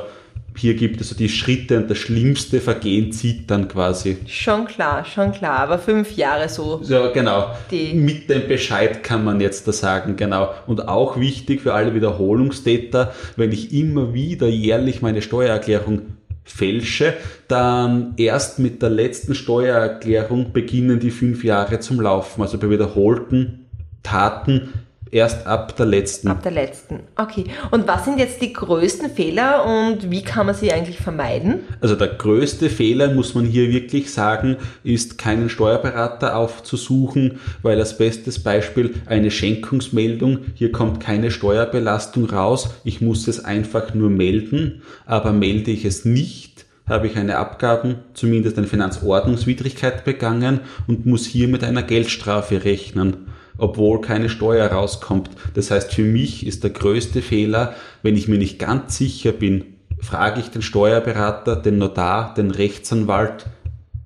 hier 0.55 0.75
gibt 0.75 1.01
es 1.01 1.09
so 1.09 1.15
die 1.15 1.29
Schritte 1.29 1.77
und 1.77 1.89
das 1.89 1.97
schlimmste 1.97 2.61
Vergehen 2.61 3.11
zieht 3.11 3.49
dann 3.49 3.67
quasi. 3.67 4.17
Schon 4.27 4.65
klar, 4.65 5.03
schon 5.03 5.31
klar. 5.31 5.59
Aber 5.59 5.79
fünf 5.79 6.15
Jahre 6.15 6.47
so. 6.49 6.81
Ja, 6.83 7.07
genau. 7.07 7.55
Mit 7.71 8.29
dem 8.29 8.47
Bescheid 8.47 9.03
kann 9.03 9.23
man 9.23 9.41
jetzt 9.41 9.67
da 9.67 9.71
sagen, 9.71 10.15
genau. 10.15 10.53
Und 10.67 10.87
auch 10.87 11.19
wichtig 11.19 11.61
für 11.61 11.73
alle 11.73 11.95
Wiederholungstäter, 11.95 13.13
wenn 13.35 13.51
ich 13.51 13.73
immer 13.73 14.13
wieder 14.13 14.47
jährlich 14.47 15.01
meine 15.01 15.21
Steuererklärung 15.21 16.01
fälsche, 16.43 17.13
dann 17.47 18.13
erst 18.17 18.59
mit 18.59 18.81
der 18.81 18.89
letzten 18.89 19.35
Steuererklärung 19.35 20.51
beginnen 20.51 20.99
die 20.99 21.11
fünf 21.11 21.43
Jahre 21.43 21.79
zum 21.79 22.01
Laufen. 22.01 22.41
Also 22.41 22.57
bei 22.57 22.69
wiederholten 22.69 23.65
Taten 24.03 24.82
erst 25.13 25.45
ab 25.45 25.75
der 25.75 25.85
letzten. 25.85 26.27
Ab 26.27 26.41
der 26.41 26.51
letzten. 26.51 27.01
Okay. 27.15 27.45
Und 27.71 27.87
was 27.87 28.05
sind 28.05 28.19
jetzt 28.19 28.41
die 28.41 28.51
größten 28.51 29.11
Fehler 29.11 29.65
und 29.65 30.09
wie 30.09 30.23
kann 30.23 30.47
man 30.47 30.55
sie 30.55 30.73
eigentlich 30.73 30.97
vermeiden? 30.97 31.59
Also 31.81 31.95
der 31.95 32.07
größte 32.07 32.69
Fehler, 32.69 33.13
muss 33.13 33.35
man 33.35 33.45
hier 33.45 33.69
wirklich 33.69 34.11
sagen, 34.11 34.57
ist 34.83 35.17
keinen 35.17 35.49
Steuerberater 35.49 36.35
aufzusuchen, 36.35 37.39
weil 37.61 37.79
als 37.79 37.97
bestes 37.97 38.41
Beispiel 38.41 38.95
eine 39.05 39.29
Schenkungsmeldung, 39.29 40.39
hier 40.55 40.71
kommt 40.71 40.99
keine 40.99 41.29
Steuerbelastung 41.29 42.25
raus, 42.25 42.69
ich 42.83 43.01
muss 43.01 43.27
es 43.27 43.43
einfach 43.43 43.93
nur 43.93 44.09
melden, 44.09 44.81
aber 45.05 45.31
melde 45.31 45.71
ich 45.71 45.85
es 45.85 46.05
nicht, 46.05 46.65
habe 46.87 47.07
ich 47.07 47.15
eine 47.15 47.37
Abgaben, 47.37 47.99
zumindest 48.13 48.57
eine 48.57 48.67
Finanzordnungswidrigkeit 48.67 50.03
begangen 50.03 50.61
und 50.87 51.05
muss 51.05 51.25
hier 51.25 51.47
mit 51.47 51.63
einer 51.63 51.83
Geldstrafe 51.83 52.65
rechnen 52.65 53.27
obwohl 53.57 54.01
keine 54.01 54.29
Steuer 54.29 54.67
rauskommt. 54.67 55.29
Das 55.53 55.71
heißt, 55.71 55.93
für 55.93 56.03
mich 56.03 56.45
ist 56.45 56.63
der 56.63 56.71
größte 56.71 57.21
Fehler, 57.21 57.75
wenn 58.01 58.17
ich 58.17 58.27
mir 58.27 58.37
nicht 58.37 58.59
ganz 58.59 58.97
sicher 58.97 59.31
bin, 59.31 59.65
frage 59.99 60.41
ich 60.41 60.49
den 60.49 60.61
Steuerberater, 60.61 61.55
den 61.55 61.77
Notar, 61.77 62.33
den 62.33 62.51
Rechtsanwalt, 62.51 63.45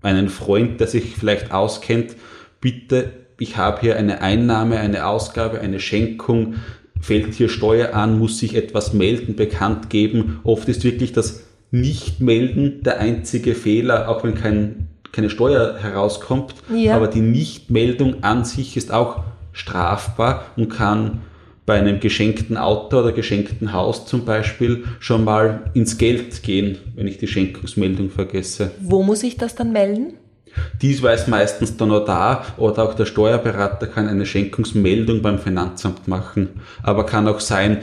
einen 0.02 0.30
Freund, 0.30 0.80
der 0.80 0.88
sich 0.88 1.16
vielleicht 1.16 1.52
auskennt, 1.52 2.16
bitte, 2.62 3.12
ich 3.40 3.58
habe 3.58 3.82
hier 3.82 3.98
eine 3.98 4.22
Einnahme, 4.22 4.80
eine 4.80 5.06
Ausgabe, 5.06 5.60
eine 5.60 5.80
Schenkung, 5.80 6.56
fällt 7.00 7.34
hier 7.34 7.50
Steuer 7.50 7.94
an, 7.94 8.18
muss 8.18 8.42
ich 8.42 8.56
etwas 8.56 8.94
melden, 8.94 9.36
bekannt 9.36 9.90
geben. 9.90 10.40
Oft 10.44 10.68
ist 10.70 10.84
wirklich 10.84 11.14
das 11.14 11.44
Nicht-Melden 11.72 12.82
der 12.84 13.00
einzige 13.00 13.54
Fehler, 13.54 14.10
auch 14.10 14.24
wenn 14.24 14.36
kein, 14.36 14.88
keine 15.12 15.30
Steuer 15.30 15.78
herauskommt. 15.80 16.56
Ja. 16.74 16.96
Aber 16.96 17.08
die 17.08 17.22
Nichtmeldung 17.22 18.24
an 18.24 18.46
sich 18.46 18.78
ist 18.78 18.92
auch 18.92 19.24
strafbar 19.58 20.46
und 20.56 20.70
kann 20.70 21.22
bei 21.66 21.78
einem 21.78 22.00
geschenkten 22.00 22.56
Auto 22.56 23.00
oder 23.00 23.12
geschenkten 23.12 23.74
Haus 23.74 24.06
zum 24.06 24.24
Beispiel 24.24 24.86
schon 25.00 25.26
mal 25.26 25.70
ins 25.74 25.98
Geld 25.98 26.42
gehen, 26.42 26.78
wenn 26.96 27.08
ich 27.08 27.18
die 27.18 27.28
Schenkungsmeldung 27.28 28.10
vergesse. 28.10 28.72
Wo 28.80 29.04
muss 29.04 29.22
ich 29.24 29.36
das 29.36 29.56
dann 29.56 29.74
melden? 29.74 30.14
Dies 30.82 31.04
weiß 31.04 31.28
meistens 31.28 31.76
der 31.76 31.88
Notar 31.88 32.46
oder 32.58 32.84
auch 32.84 32.94
der 32.94 33.06
Steuerberater 33.06 33.88
kann 33.88 34.08
eine 34.08 34.26
Schenkungsmeldung 34.26 35.22
beim 35.22 35.40
Finanzamt 35.40 36.08
machen. 36.08 36.62
Aber 36.84 37.06
kann 37.06 37.28
auch 37.28 37.42
sein, 37.42 37.80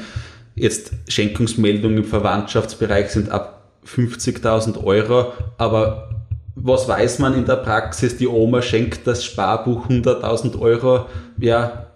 jetzt 0.55 0.93
Schenkungsmeldungen 1.09 1.99
im 1.99 2.05
Verwandtschaftsbereich 2.05 3.11
sind 3.11 3.31
ab 3.31 3.71
50.000 3.87 4.83
Euro, 4.83 5.33
aber 5.59 6.24
was 6.57 6.89
weiß 6.89 7.19
man 7.19 7.35
in 7.35 7.45
der 7.45 7.57
Praxis? 7.57 8.17
Die 8.17 8.29
Oma 8.29 8.63
schenkt 8.63 9.07
das 9.07 9.25
Sparbuch 9.25 9.89
100.000 9.89 10.61
Euro. 10.61 11.07
Ja, 11.39 11.87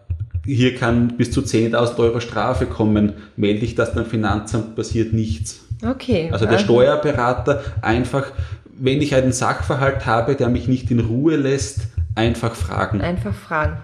hier 0.44 0.74
kann 0.74 1.16
bis 1.16 1.30
zu 1.30 1.42
10.000 1.42 1.98
Euro 1.98 2.20
Strafe 2.20 2.66
kommen. 2.66 3.12
Melde 3.36 3.64
ich 3.64 3.74
das 3.74 3.94
beim 3.94 4.06
Finanzamt, 4.06 4.74
passiert 4.74 5.12
nichts. 5.12 5.64
Okay. 5.86 6.30
Also 6.32 6.46
der 6.46 6.58
Steuerberater 6.58 7.62
einfach, 7.82 8.26
wenn 8.76 9.00
ich 9.00 9.14
einen 9.14 9.32
Sachverhalt 9.32 10.06
habe, 10.06 10.34
der 10.34 10.48
mich 10.48 10.66
nicht 10.66 10.90
in 10.90 11.00
Ruhe 11.00 11.36
lässt, 11.36 11.82
einfach 12.14 12.54
fragen. 12.54 13.00
Einfach 13.00 13.34
fragen. 13.34 13.76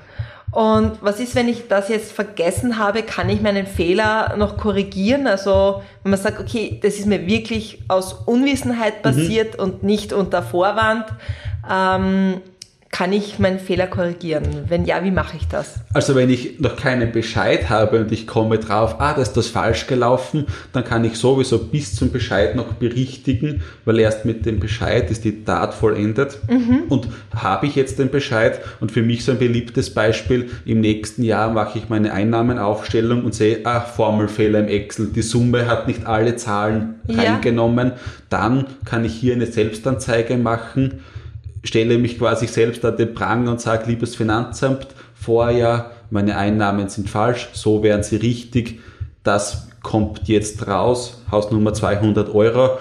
Und 0.54 0.98
was 1.00 1.18
ist, 1.18 1.34
wenn 1.34 1.48
ich 1.48 1.66
das 1.66 1.88
jetzt 1.88 2.12
vergessen 2.12 2.78
habe? 2.78 3.02
Kann 3.02 3.28
ich 3.28 3.40
meinen 3.40 3.66
Fehler 3.66 4.36
noch 4.36 4.56
korrigieren? 4.56 5.26
Also, 5.26 5.82
wenn 6.04 6.10
man 6.10 6.20
sagt, 6.20 6.38
okay, 6.40 6.78
das 6.80 6.94
ist 6.94 7.06
mir 7.06 7.26
wirklich 7.26 7.80
aus 7.88 8.12
Unwissenheit 8.12 9.02
passiert 9.02 9.58
und 9.58 9.82
nicht 9.82 10.12
unter 10.12 10.44
Vorwand, 10.44 11.06
ähm, 11.68 12.40
kann 12.94 13.12
ich 13.12 13.40
meinen 13.40 13.58
Fehler 13.58 13.88
korrigieren? 13.88 14.44
Wenn 14.68 14.84
ja, 14.84 15.02
wie 15.02 15.10
mache 15.10 15.36
ich 15.36 15.48
das? 15.48 15.80
Also 15.92 16.14
wenn 16.14 16.30
ich 16.30 16.60
noch 16.60 16.76
keinen 16.76 17.10
Bescheid 17.10 17.68
habe 17.68 17.98
und 17.98 18.12
ich 18.12 18.24
komme 18.24 18.58
drauf, 18.60 19.00
ah, 19.00 19.14
da 19.14 19.20
ist 19.20 19.32
das 19.32 19.48
falsch 19.48 19.88
gelaufen, 19.88 20.46
dann 20.72 20.84
kann 20.84 21.04
ich 21.04 21.16
sowieso 21.16 21.58
bis 21.58 21.96
zum 21.96 22.12
Bescheid 22.12 22.54
noch 22.54 22.74
berichtigen, 22.74 23.62
weil 23.84 23.98
erst 23.98 24.24
mit 24.24 24.46
dem 24.46 24.60
Bescheid 24.60 25.10
ist 25.10 25.24
die 25.24 25.42
Tat 25.42 25.74
vollendet. 25.74 26.38
Und 26.88 27.08
habe 27.34 27.66
ich 27.66 27.74
jetzt 27.74 27.98
den 27.98 28.10
Bescheid 28.10 28.60
und 28.78 28.92
für 28.92 29.02
mich 29.02 29.24
so 29.24 29.32
ein 29.32 29.38
beliebtes 29.40 29.92
Beispiel, 29.92 30.50
im 30.64 30.80
nächsten 30.80 31.24
Jahr 31.24 31.50
mache 31.50 31.78
ich 31.78 31.88
meine 31.88 32.12
Einnahmenaufstellung 32.12 33.24
und 33.24 33.34
sehe, 33.34 33.58
ah, 33.64 33.80
Formelfehler 33.80 34.60
im 34.60 34.68
Excel, 34.68 35.08
die 35.08 35.22
Summe 35.22 35.66
hat 35.66 35.88
nicht 35.88 36.06
alle 36.06 36.36
Zahlen 36.36 37.00
Ja. 37.08 37.22
reingenommen, 37.24 37.90
dann 38.30 38.66
kann 38.84 39.04
ich 39.04 39.14
hier 39.14 39.34
eine 39.34 39.46
Selbstanzeige 39.46 40.36
machen, 40.36 41.00
stelle 41.64 41.98
mich 41.98 42.18
quasi 42.18 42.46
selbst 42.46 42.84
an 42.84 42.96
den 42.96 43.14
Pranger 43.14 43.50
und 43.50 43.60
sage, 43.60 43.90
liebes 43.90 44.14
Finanzamt, 44.14 44.86
Vorjahr, 45.14 45.92
meine 46.10 46.36
Einnahmen 46.36 46.88
sind 46.88 47.08
falsch, 47.08 47.48
so 47.52 47.82
wären 47.82 48.02
sie 48.02 48.16
richtig, 48.16 48.80
das 49.22 49.68
kommt 49.82 50.28
jetzt 50.28 50.66
raus, 50.66 51.22
Hausnummer 51.30 51.72
200 51.74 52.34
Euro. 52.34 52.78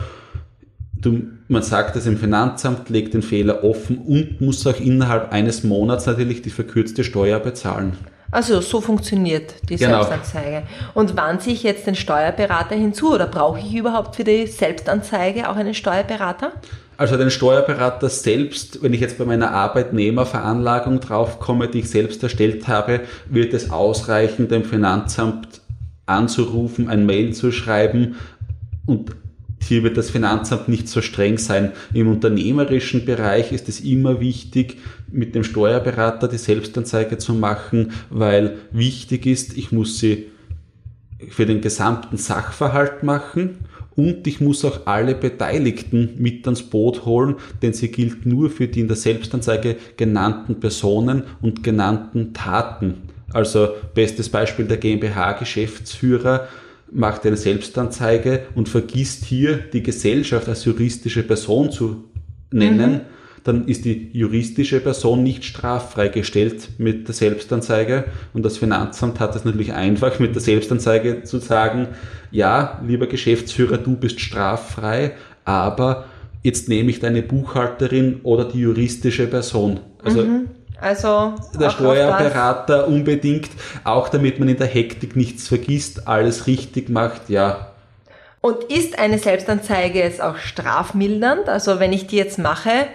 Du, 0.96 1.24
man 1.48 1.64
sagt 1.64 1.96
es 1.96 2.06
im 2.06 2.18
Finanzamt, 2.18 2.90
legt 2.90 3.14
den 3.14 3.22
Fehler 3.22 3.64
offen 3.64 3.98
und 3.98 4.42
muss 4.42 4.66
auch 4.68 4.80
innerhalb 4.80 5.32
eines 5.32 5.64
Monats 5.64 6.06
natürlich 6.06 6.42
die 6.42 6.50
verkürzte 6.50 7.04
Steuer 7.04 7.40
bezahlen. 7.40 7.98
Also 8.34 8.62
so 8.62 8.82
funktioniert 8.82 9.54
die 9.70 9.76
Genau. 9.76 10.04
Selbstanzeige. 10.04 10.64
Und 10.96 11.16
wann 11.16 11.40
ziehe 11.40 11.56
ich 11.56 11.64
jetzt 11.64 11.86
den 11.86 11.96
Steuerberater 11.96 12.76
hinzu 12.76 13.14
oder 13.14 13.28
brauche 13.28 13.60
ich 13.60 13.74
überhaupt 13.76 14.16
für 14.16 14.24
die 14.24 14.48
Selbstanzeige 14.48 15.50
auch 15.50 15.56
einen 15.56 15.76
Steuerberater? 15.76 16.54
Also 16.98 17.18
den 17.18 17.30
Steuerberater 17.30 18.10
selbst, 18.10 18.82
wenn 18.82 18.94
ich 18.94 19.02
jetzt 19.02 19.18
bei 19.18 19.26
meiner 19.26 19.52
Arbeitnehmerveranlagung 19.52 21.00
draufkomme, 21.00 21.68
die 21.68 21.80
ich 21.80 21.90
selbst 21.90 22.24
erstellt 22.24 22.68
habe, 22.68 23.02
wird 23.30 23.54
es 23.54 23.72
ausreichen, 23.72 24.48
dem 24.48 24.64
Finanzamt 24.64 25.62
anzurufen, 26.06 26.90
ein 26.90 27.06
Mail 27.06 27.34
zu 27.34 27.52
schreiben 27.52 28.16
und 28.86 29.12
hier 29.68 29.84
wird 29.84 29.98
das 29.98 30.10
Finanzamt 30.10 30.68
nicht 30.68 30.88
so 30.88 31.02
streng 31.02 31.38
sein. 31.38 31.72
Im 31.94 32.08
unternehmerischen 32.08 33.06
Bereich 33.06 33.52
ist 33.52 33.70
es 33.70 33.82
immer 33.82 34.20
wichtig, 34.20 34.78
mit 35.12 35.36
dem 35.36 35.44
Steuerberater 35.44 36.28
die 36.28 36.38
Selbstanzeige 36.38 37.18
zu 37.18 37.34
machen, 37.34 37.92
weil 38.10 38.58
wichtig 38.72 39.26
ist, 39.26 39.58
ich 39.58 39.72
muss 39.72 40.00
sie 40.00 40.28
für 41.30 41.46
den 41.46 41.62
gesamten 41.62 42.18
Sachverhalt 42.18 43.04
machen 43.04 43.60
und 43.96 44.26
ich 44.28 44.42
muss 44.42 44.66
auch 44.66 44.88
alle 44.88 45.16
Beteiligten 45.16 46.16
mit 46.18 46.46
ans 46.46 46.64
Boot 46.64 47.06
holen, 47.06 47.36
denn 47.62 47.74
sie 47.74 47.90
gilt 47.90 48.26
nur 48.26 48.50
für 48.50 48.68
die 48.68 48.82
in 48.82 48.88
der 48.88 48.98
Selbstanzeige 48.98 49.78
genannten 49.98 50.60
Personen 50.60 51.24
und 51.42 51.64
genannten 51.64 52.34
Taten. 52.34 53.04
Also 53.32 53.70
bestes 53.94 54.30
Beispiel 54.30 54.66
der 54.66 54.78
GmbH-Geschäftsführer 54.78 56.48
macht 56.94 57.26
eine 57.26 57.38
Selbstanzeige 57.38 58.42
und 58.56 58.70
vergisst 58.70 59.26
hier 59.26 59.58
die 59.58 59.84
Gesellschaft 59.84 60.48
als 60.48 60.66
juristische 60.66 61.24
Person 61.24 61.72
zu 61.72 62.06
nennen, 62.52 63.02
dann 63.44 63.68
ist 63.68 63.84
die 63.84 64.10
juristische 64.14 64.80
Person 64.80 65.22
nicht 65.22 65.44
straffrei 65.44 66.08
gestellt 66.08 66.70
mit 66.78 67.08
der 67.08 67.16
Selbstanzeige. 67.16 68.06
Und 68.34 68.46
das 68.46 68.58
Finanzamt 68.58 69.20
hat 69.20 69.36
es 69.36 69.44
natürlich 69.44 69.74
einfach 69.74 70.20
mit 70.20 70.34
der 70.34 70.42
Selbstanzeige 70.42 71.24
zu 71.24 71.40
sagen, 71.40 71.88
ja, 72.32 72.82
lieber 72.88 73.08
Geschäftsführer, 73.08 73.78
du 73.78 73.98
bist 73.98 74.22
straffrei, 74.22 75.12
aber 75.44 76.06
jetzt 76.42 76.70
nehme 76.70 76.90
ich 76.90 77.00
deine 77.00 77.22
Buchhalterin 77.22 78.22
oder 78.24 78.46
die 78.46 78.60
juristische 78.60 79.28
Person. 79.28 79.82
Also 80.02 80.24
Mhm. 80.24 80.48
Also 80.80 81.34
der 81.60 81.70
Steuerberater 81.70 82.88
unbedingt, 82.88 83.50
auch 83.84 84.10
damit 84.10 84.40
man 84.40 84.50
in 84.50 84.58
der 84.58 84.68
Hektik 84.68 85.16
nichts 85.16 85.48
vergisst, 85.48 86.08
alles 86.08 86.48
richtig 86.48 86.90
macht, 86.90 87.30
ja. 87.30 87.68
Und 88.42 88.66
ist 88.66 89.00
eine 89.00 89.20
Selbstanzeige 89.20 90.00
jetzt 90.00 90.22
auch 90.22 90.36
strafmildernd? 90.36 91.48
Also 91.48 91.80
wenn 91.80 91.94
ich 91.94 92.08
die 92.08 92.18
jetzt 92.18 92.38
mache, 92.40 92.88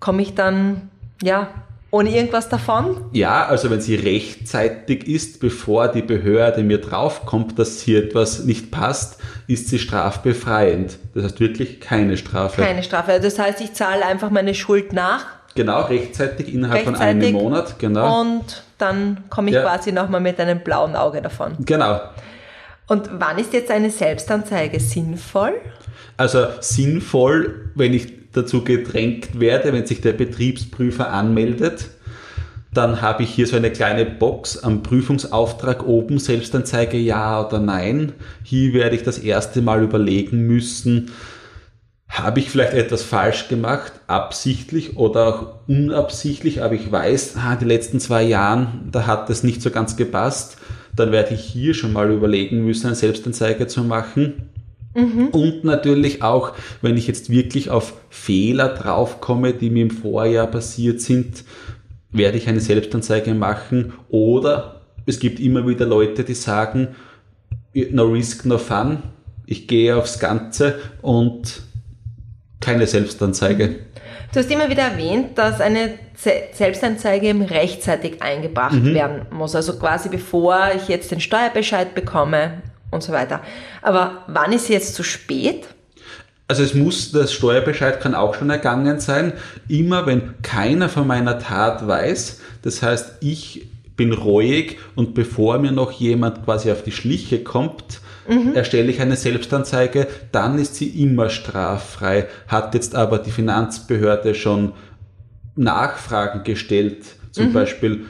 komme 0.00 0.22
ich 0.22 0.34
dann 0.34 0.90
ja 1.22 1.48
ohne 1.92 2.10
irgendwas 2.10 2.48
davon? 2.48 3.04
Ja, 3.12 3.46
also 3.46 3.70
wenn 3.70 3.80
sie 3.80 3.94
rechtzeitig 3.94 5.06
ist, 5.06 5.40
bevor 5.40 5.88
die 5.88 6.02
Behörde 6.02 6.64
mir 6.64 6.78
draufkommt, 6.78 7.58
dass 7.58 7.80
hier 7.80 8.04
etwas 8.04 8.44
nicht 8.44 8.72
passt, 8.72 9.20
ist 9.46 9.68
sie 9.68 9.78
strafbefreiend. 9.78 10.98
Das 11.14 11.24
heißt 11.24 11.40
wirklich 11.40 11.80
keine 11.80 12.16
Strafe. 12.16 12.60
Keine 12.62 12.82
Strafe. 12.82 13.12
Also 13.12 13.24
Das 13.24 13.38
heißt, 13.38 13.60
ich 13.60 13.74
zahle 13.74 14.04
einfach 14.04 14.30
meine 14.30 14.54
Schuld 14.54 14.92
nach 14.92 15.35
Genau, 15.56 15.82
rechtzeitig 15.82 16.52
innerhalb 16.54 16.84
von 16.84 16.94
Rechtzeitig. 16.94 17.28
einem 17.28 17.42
Monat, 17.42 17.78
genau. 17.78 18.20
und 18.20 18.62
dann 18.78 19.24
komme 19.30 19.48
ich 19.48 19.54
Ja. 19.56 19.62
quasi 19.62 19.90
nochmal 19.90 20.20
mit 20.20 20.38
einem 20.38 20.60
blauen 20.60 20.94
Auge 20.94 21.20
davon. 21.22 21.54
Genau. 21.64 22.00
Und 22.86 23.10
wann 23.18 23.38
ist 23.38 23.52
jetzt 23.52 23.70
eine 23.70 23.90
Selbstanzeige 23.90 24.78
sinnvoll? 24.78 25.54
Also 26.16 26.46
sinnvoll, 26.60 27.70
wenn 27.74 27.92
ich 27.92 28.12
dazu 28.32 28.62
gedrängt 28.62 29.40
werde, 29.40 29.72
wenn 29.72 29.86
sich 29.86 30.00
der 30.02 30.12
Betriebsprüfer 30.12 31.10
anmeldet, 31.10 31.88
dann 32.72 33.00
habe 33.00 33.22
ich 33.22 33.30
hier 33.30 33.46
so 33.46 33.56
eine 33.56 33.70
kleine 33.70 34.04
Box 34.04 34.58
am 34.62 34.82
Prüfungsauftrag 34.82 35.86
oben, 35.86 36.18
Selbstanzeige 36.18 36.98
ja 36.98 37.44
oder 37.46 37.58
nein. 37.58 38.12
Hier 38.42 38.74
werde 38.74 38.94
ich 38.96 39.02
das 39.02 39.18
erste 39.18 39.62
Mal 39.62 39.82
überlegen 39.82 40.46
müssen, 40.46 41.10
habe 42.18 42.40
ich 42.40 42.50
vielleicht 42.50 42.72
etwas 42.72 43.02
falsch 43.02 43.48
gemacht, 43.48 43.92
absichtlich 44.06 44.96
oder 44.96 45.26
auch 45.28 45.46
unabsichtlich, 45.68 46.62
aber 46.62 46.74
ich 46.74 46.90
weiß, 46.90 47.36
ah, 47.36 47.56
die 47.56 47.64
letzten 47.64 48.00
zwei 48.00 48.22
Jahren, 48.22 48.88
da 48.90 49.06
hat 49.06 49.28
es 49.30 49.42
nicht 49.42 49.62
so 49.62 49.70
ganz 49.70 49.96
gepasst. 49.96 50.58
Dann 50.94 51.12
werde 51.12 51.34
ich 51.34 51.42
hier 51.42 51.74
schon 51.74 51.92
mal 51.92 52.10
überlegen 52.10 52.64
müssen, 52.64 52.86
eine 52.86 52.96
Selbstanzeige 52.96 53.66
zu 53.66 53.84
machen. 53.84 54.50
Und 55.32 55.62
natürlich 55.62 56.22
auch, 56.22 56.54
wenn 56.80 56.96
ich 56.96 57.06
jetzt 57.06 57.28
wirklich 57.28 57.68
auf 57.68 57.92
Fehler 58.08 58.70
draufkomme, 58.70 59.52
die 59.52 59.68
mir 59.68 59.82
im 59.82 59.90
Vorjahr 59.90 60.46
passiert 60.46 61.02
sind, 61.02 61.44
werde 62.12 62.38
ich 62.38 62.48
eine 62.48 62.60
Selbstanzeige 62.60 63.34
machen. 63.34 63.92
Oder 64.08 64.80
es 65.04 65.18
gibt 65.18 65.38
immer 65.38 65.68
wieder 65.68 65.84
Leute, 65.84 66.24
die 66.24 66.34
sagen, 66.34 66.88
no 67.90 68.04
risk, 68.04 68.46
no 68.46 68.56
fun. 68.56 69.02
Ich 69.44 69.68
gehe 69.68 69.94
aufs 69.96 70.18
Ganze 70.18 70.76
und 71.02 71.65
keine 72.66 72.86
Selbstanzeige. 72.86 73.76
Du 74.32 74.40
hast 74.40 74.50
immer 74.50 74.68
wieder 74.68 74.82
erwähnt, 74.82 75.38
dass 75.38 75.60
eine 75.60 75.94
Se- 76.16 76.48
Selbstanzeige 76.52 77.28
eben 77.28 77.42
rechtzeitig 77.42 78.22
eingebracht 78.22 78.82
werden 78.84 79.26
muss. 79.30 79.54
Also 79.54 79.78
quasi 79.78 80.08
bevor 80.08 80.70
ich 80.74 80.88
jetzt 80.88 81.12
den 81.12 81.20
Steuerbescheid 81.20 81.94
bekomme 81.94 82.62
und 82.90 83.02
so 83.04 83.12
weiter. 83.12 83.40
Aber 83.82 84.24
wann 84.26 84.52
ist 84.52 84.66
sie 84.66 84.72
jetzt 84.72 84.94
zu 84.96 85.04
spät? 85.04 85.66
Also 86.48 86.64
es 86.64 86.74
muss, 86.74 87.12
das 87.12 87.32
Steuerbescheid 87.32 88.00
kann 88.00 88.14
auch 88.14 88.34
schon 88.34 88.50
ergangen 88.50 88.98
sein. 88.98 89.32
Immer 89.68 90.06
wenn 90.06 90.34
keiner 90.42 90.88
von 90.88 91.06
meiner 91.06 91.38
Tat 91.38 91.86
weiß, 91.86 92.40
das 92.62 92.82
heißt, 92.82 93.18
ich 93.20 93.68
bin 93.96 94.12
reuig 94.12 94.78
und 94.96 95.14
bevor 95.14 95.58
mir 95.58 95.72
noch 95.72 95.92
jemand 95.92 96.44
quasi 96.44 96.72
auf 96.72 96.82
die 96.82 96.92
Schliche 96.92 97.44
kommt, 97.44 98.00
erstelle 98.54 98.90
ich 98.90 99.00
eine 99.00 99.16
Selbstanzeige, 99.16 100.06
dann 100.32 100.58
ist 100.58 100.76
sie 100.76 100.88
immer 101.02 101.28
straffrei. 101.30 102.26
Hat 102.48 102.74
jetzt 102.74 102.94
aber 102.94 103.18
die 103.18 103.30
Finanzbehörde 103.30 104.34
schon 104.34 104.72
Nachfragen 105.54 106.44
gestellt, 106.44 107.04
zum 107.32 107.52
Beispiel, 107.52 108.06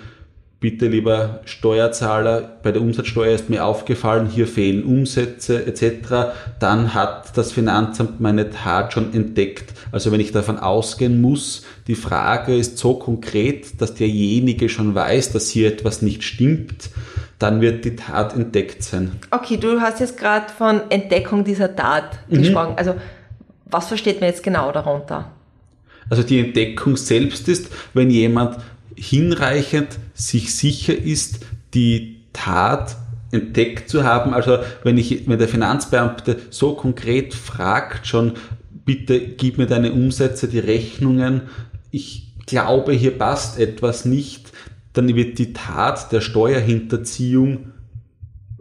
bitte 0.66 0.88
lieber 0.88 1.42
Steuerzahler, 1.44 2.59
bei 2.64 2.72
der 2.72 2.83
Umsatzsteuer 2.83 3.33
ist 3.33 3.48
mir 3.48 3.64
aufgefallen, 3.64 4.29
hier 4.29 4.48
fehlen 4.48 4.83
Umsätze 4.83 5.64
etc., 5.64 6.35
dann 6.59 6.92
hat 6.92 7.38
das 7.38 7.52
Finanzamt 7.52 8.18
meine 8.20 8.50
Tat 8.50 8.92
schon 8.92 9.14
entdeckt. 9.14 9.74
Also 9.92 10.11
wenn 10.11 10.18
ich 10.18 10.33
davon 10.33 10.59
ausgehen 10.59 11.20
muss, 11.20 11.64
die 11.87 11.94
Frage 11.94 12.57
ist 12.57 12.79
so 12.79 12.94
konkret, 12.94 13.81
dass 13.81 13.94
derjenige 13.94 14.68
schon 14.68 14.92
weiß, 14.96 15.31
dass 15.31 15.50
hier 15.50 15.68
etwas 15.68 16.02
nicht 16.02 16.24
stimmt, 16.24 16.90
dann 17.38 17.61
wird 17.61 17.85
die 17.85 17.94
Tat 17.94 18.35
entdeckt 18.35 18.83
sein. 18.83 19.12
Okay, 19.31 19.59
du 19.59 19.81
hast 19.81 20.00
jetzt 20.00 20.18
gerade 20.18 20.46
von 20.52 20.81
Entdeckung 20.90 21.44
dieser 21.44 21.76
Tat 21.76 22.18
gesprochen. 22.29 22.74
Also 22.74 22.96
was 23.66 23.87
versteht 23.87 24.20
man 24.20 24.31
jetzt 24.31 24.42
genau 24.42 24.72
darunter? 24.72 25.31
Also 26.11 26.24
die 26.24 26.40
Entdeckung 26.40 26.96
selbst 26.96 27.48
ist, 27.48 27.70
wenn 27.94 28.11
jemand 28.11 28.59
hinreichend 28.96 29.98
sich 30.14 30.54
sicher 30.54 30.96
ist, 30.96 31.44
die 31.74 32.24
Tat 32.32 32.96
entdeckt 33.30 33.88
zu 33.88 34.04
haben. 34.04 34.35
Also 34.35 34.59
wenn 34.82 34.98
ich, 34.98 35.28
wenn 35.28 35.38
der 35.38 35.48
Finanzbeamte 35.48 36.38
so 36.50 36.74
konkret 36.74 37.35
fragt 37.35 38.06
schon, 38.06 38.35
bitte 38.85 39.20
gib 39.20 39.59
mir 39.59 39.66
deine 39.66 39.92
Umsätze, 39.92 40.48
die 40.48 40.59
Rechnungen, 40.59 41.42
ich 41.90 42.35
glaube, 42.46 42.92
hier 42.92 43.18
passt 43.18 43.59
etwas 43.59 44.04
nicht, 44.04 44.52
dann 44.92 45.14
wird 45.14 45.38
die 45.38 45.52
Tat 45.52 46.12
der 46.12 46.20
Steuerhinterziehung 46.20 47.72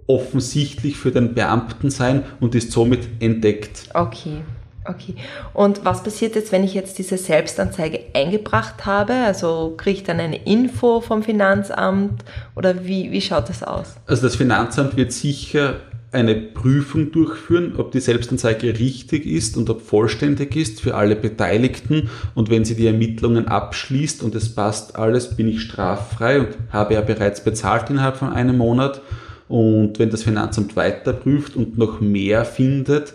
offensichtlich 0.08 0.98
für 0.98 1.12
den 1.12 1.34
Beamten 1.34 1.89
sein 1.89 2.24
und 2.39 2.56
ist 2.56 2.71
somit 2.71 3.08
entdeckt. 3.19 3.89
Okay, 3.93 4.41
okay. 4.88 5.15
Und 5.54 5.86
was 5.86 6.04
passiert 6.04 6.36
jetzt, 6.36 6.52
wenn 6.52 6.63
ich 6.63 6.74
jetzt 6.74 6.98
diese 6.98 7.17
Selbstanzeige 7.17 8.00
eingebracht 8.13 8.86
habe? 8.86 9.13
Also 9.13 9.74
kriege 9.78 9.98
ich 9.98 10.04
dann 10.04 10.19
eine 10.19 10.43
Info 10.45 11.02
vom 11.02 11.24
Finanzamt 11.24 12.24
oder 12.56 12.86
wie, 12.86 13.12
wie 13.12 13.21
schaut 13.21 13.50
das 13.50 13.63
aus? 13.63 13.95
Also 14.08 14.24
das 14.24 14.36
Finanzamt 14.36 14.95
wird 14.95 15.12
sicher 15.12 15.82
eine 16.15 16.36
Prüfung 16.36 17.12
durchführen, 17.12 17.74
ob 17.78 17.91
die 17.91 18.00
Selbstanzeige 18.00 18.80
richtig 18.80 19.26
ist 19.26 19.58
und 19.58 19.69
ob 19.69 19.82
vollständig 19.82 20.56
ist 20.56 20.80
für 20.80 20.95
alle 20.95 21.15
Beteiligten. 21.15 22.10
Und 22.34 22.50
wenn 22.50 22.63
sie 22.63 22.76
die 22.76 22.88
Ermittlungen 22.88 23.48
abschließt 23.50 24.24
und 24.24 24.34
es 24.34 24.56
passt 24.56 24.95
alles, 24.95 25.36
bin 25.36 25.50
ich 25.50 25.62
straffrei 25.62 26.39
und 26.39 26.50
habe 26.71 26.93
ja 26.93 27.02
bereits 27.02 27.43
bezahlt 27.43 27.89
innerhalb 27.89 28.15
von 28.15 28.32
einem 28.32 28.58
Monat. 28.58 29.02
Und 29.48 30.00
wenn 30.00 30.10
das 30.10 30.24
Finanzamt 30.24 30.76
weiter 30.76 31.13
prüft 31.13 31.56
und 31.56 31.78
noch 31.78 32.00
mehr 32.00 32.45
findet 32.45 33.13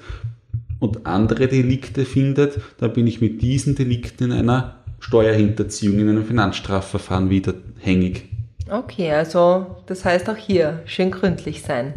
und 0.80 1.06
andere 1.06 1.46
Delikte 1.46 2.04
findet, 2.04 2.58
dann 2.78 2.92
bin 2.92 3.06
ich 3.06 3.20
mit 3.20 3.40
diesen 3.42 3.76
Delikten 3.76 4.24
in 4.24 4.32
einer 4.32 4.76
Steuerhinterziehung, 4.98 5.98
in 6.00 6.08
einem 6.08 6.24
Finanzstrafverfahren 6.24 7.30
wieder 7.30 7.54
hängig. 7.78 8.24
Okay, 8.68 9.12
also 9.12 9.76
das 9.86 10.04
heißt 10.04 10.28
auch 10.28 10.36
hier 10.36 10.82
schön 10.86 11.10
gründlich 11.10 11.62
sein. 11.62 11.94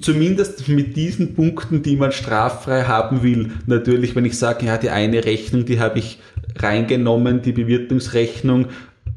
zumindest 0.00 0.68
mit 0.68 0.96
diesen 0.96 1.34
Punkten, 1.34 1.82
die 1.82 1.96
man 1.96 2.12
straffrei 2.12 2.82
haben 2.82 3.22
will. 3.22 3.52
Natürlich, 3.66 4.14
wenn 4.14 4.24
ich 4.24 4.38
sage, 4.38 4.66
ja, 4.66 4.76
die 4.76 4.90
eine 4.90 5.24
Rechnung, 5.24 5.64
die 5.64 5.80
habe 5.80 5.98
ich 5.98 6.18
reingenommen, 6.56 7.42
die 7.42 7.52
Bewirtungsrechnung, 7.52 8.66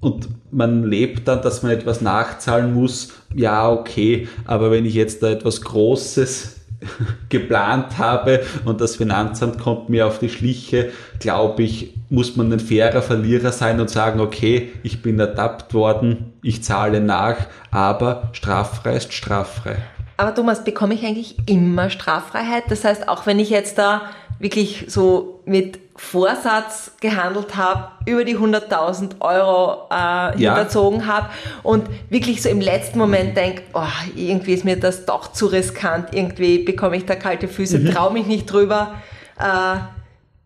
und 0.01 0.29
man 0.49 0.83
lebt 0.83 1.27
dann, 1.27 1.41
dass 1.41 1.61
man 1.61 1.73
etwas 1.73 1.99
nachzahlen 1.99 2.73
muss, 2.73 3.11
ja, 3.35 3.69
okay, 3.69 4.29
aber 4.45 4.71
wenn 4.71 4.85
ich 4.85 4.93
jetzt 4.93 5.21
da 5.21 5.29
etwas 5.29 5.61
Großes 5.61 6.58
geplant 7.29 7.97
habe 7.97 8.41
und 8.65 8.81
das 8.81 8.95
Finanzamt 8.95 9.59
kommt 9.59 9.89
mir 9.89 10.07
auf 10.07 10.19
die 10.19 10.29
Schliche, 10.29 10.91
glaube 11.19 11.63
ich, 11.63 11.93
muss 12.09 12.35
man 12.35 12.51
ein 12.51 12.59
fairer 12.59 13.01
Verlierer 13.01 13.51
sein 13.51 13.79
und 13.79 13.89
sagen, 13.89 14.19
okay, 14.19 14.71
ich 14.83 15.01
bin 15.01 15.19
ertappt 15.19 15.73
worden, 15.73 16.33
ich 16.41 16.63
zahle 16.63 17.01
nach, 17.01 17.37
aber 17.71 18.29
straffrei 18.33 18.95
ist 18.95 19.13
straffrei. 19.13 19.77
Aber 20.17 20.35
Thomas, 20.35 20.63
bekomme 20.63 20.95
ich 20.95 21.05
eigentlich 21.05 21.37
immer 21.47 21.89
Straffreiheit? 21.89 22.63
Das 22.69 22.83
heißt, 22.83 23.07
auch 23.07 23.25
wenn 23.25 23.39
ich 23.39 23.49
jetzt 23.49 23.77
da 23.77 24.01
wirklich 24.39 24.85
so 24.87 25.41
mit 25.45 25.79
Vorsatz 25.99 26.91
gehandelt 27.01 27.55
habe, 27.55 27.89
über 28.05 28.23
die 28.23 28.37
100.000 28.37 29.19
Euro 29.19 29.87
äh, 29.91 30.37
hinterzogen 30.37 31.05
habe 31.07 31.29
und 31.61 31.87
wirklich 32.09 32.41
so 32.41 32.49
im 32.49 32.61
letzten 32.61 32.97
Moment 32.97 33.35
denke, 33.37 33.63
oh, 33.73 33.83
irgendwie 34.15 34.53
ist 34.53 34.65
mir 34.65 34.79
das 34.79 35.05
doch 35.05 35.31
zu 35.33 35.47
riskant, 35.47 36.07
irgendwie 36.13 36.59
bekomme 36.63 36.95
ich 36.97 37.05
da 37.05 37.15
kalte 37.15 37.47
Füße, 37.47 37.79
Mhm. 37.79 37.91
traue 37.91 38.13
mich 38.13 38.25
nicht 38.27 38.45
drüber. 38.51 38.95
Äh, 39.39 39.77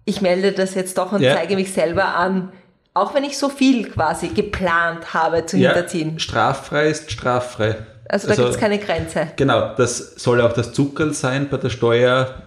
ich 0.05 0.21
melde 0.21 0.51
das 0.51 0.73
jetzt 0.75 0.97
doch 0.97 1.11
und 1.11 1.21
Ja. 1.21 1.35
zeige 1.35 1.55
mich 1.55 1.71
selber 1.71 2.15
an. 2.15 2.51
Auch 2.95 3.13
wenn 3.15 3.23
ich 3.23 3.37
so 3.37 3.49
viel 3.49 3.87
quasi 3.89 4.27
geplant 4.29 5.13
habe 5.13 5.45
zu 5.45 5.57
Ja, 5.57 5.69
hinterziehen. 5.71 6.19
straffrei 6.19 6.87
ist 6.87 7.11
straffrei. 7.11 7.75
Also 8.09 8.27
da 8.27 8.35
gibt's 8.35 8.57
keine 8.59 8.77
Grenze. 8.79 9.27
Genau, 9.37 9.73
das 9.75 10.15
soll 10.17 10.41
auch 10.41 10.53
das 10.53 10.73
Zuckerl 10.73 11.13
sein 11.13 11.47
bei 11.49 11.57
der 11.57 11.69
Steuer, 11.69 12.43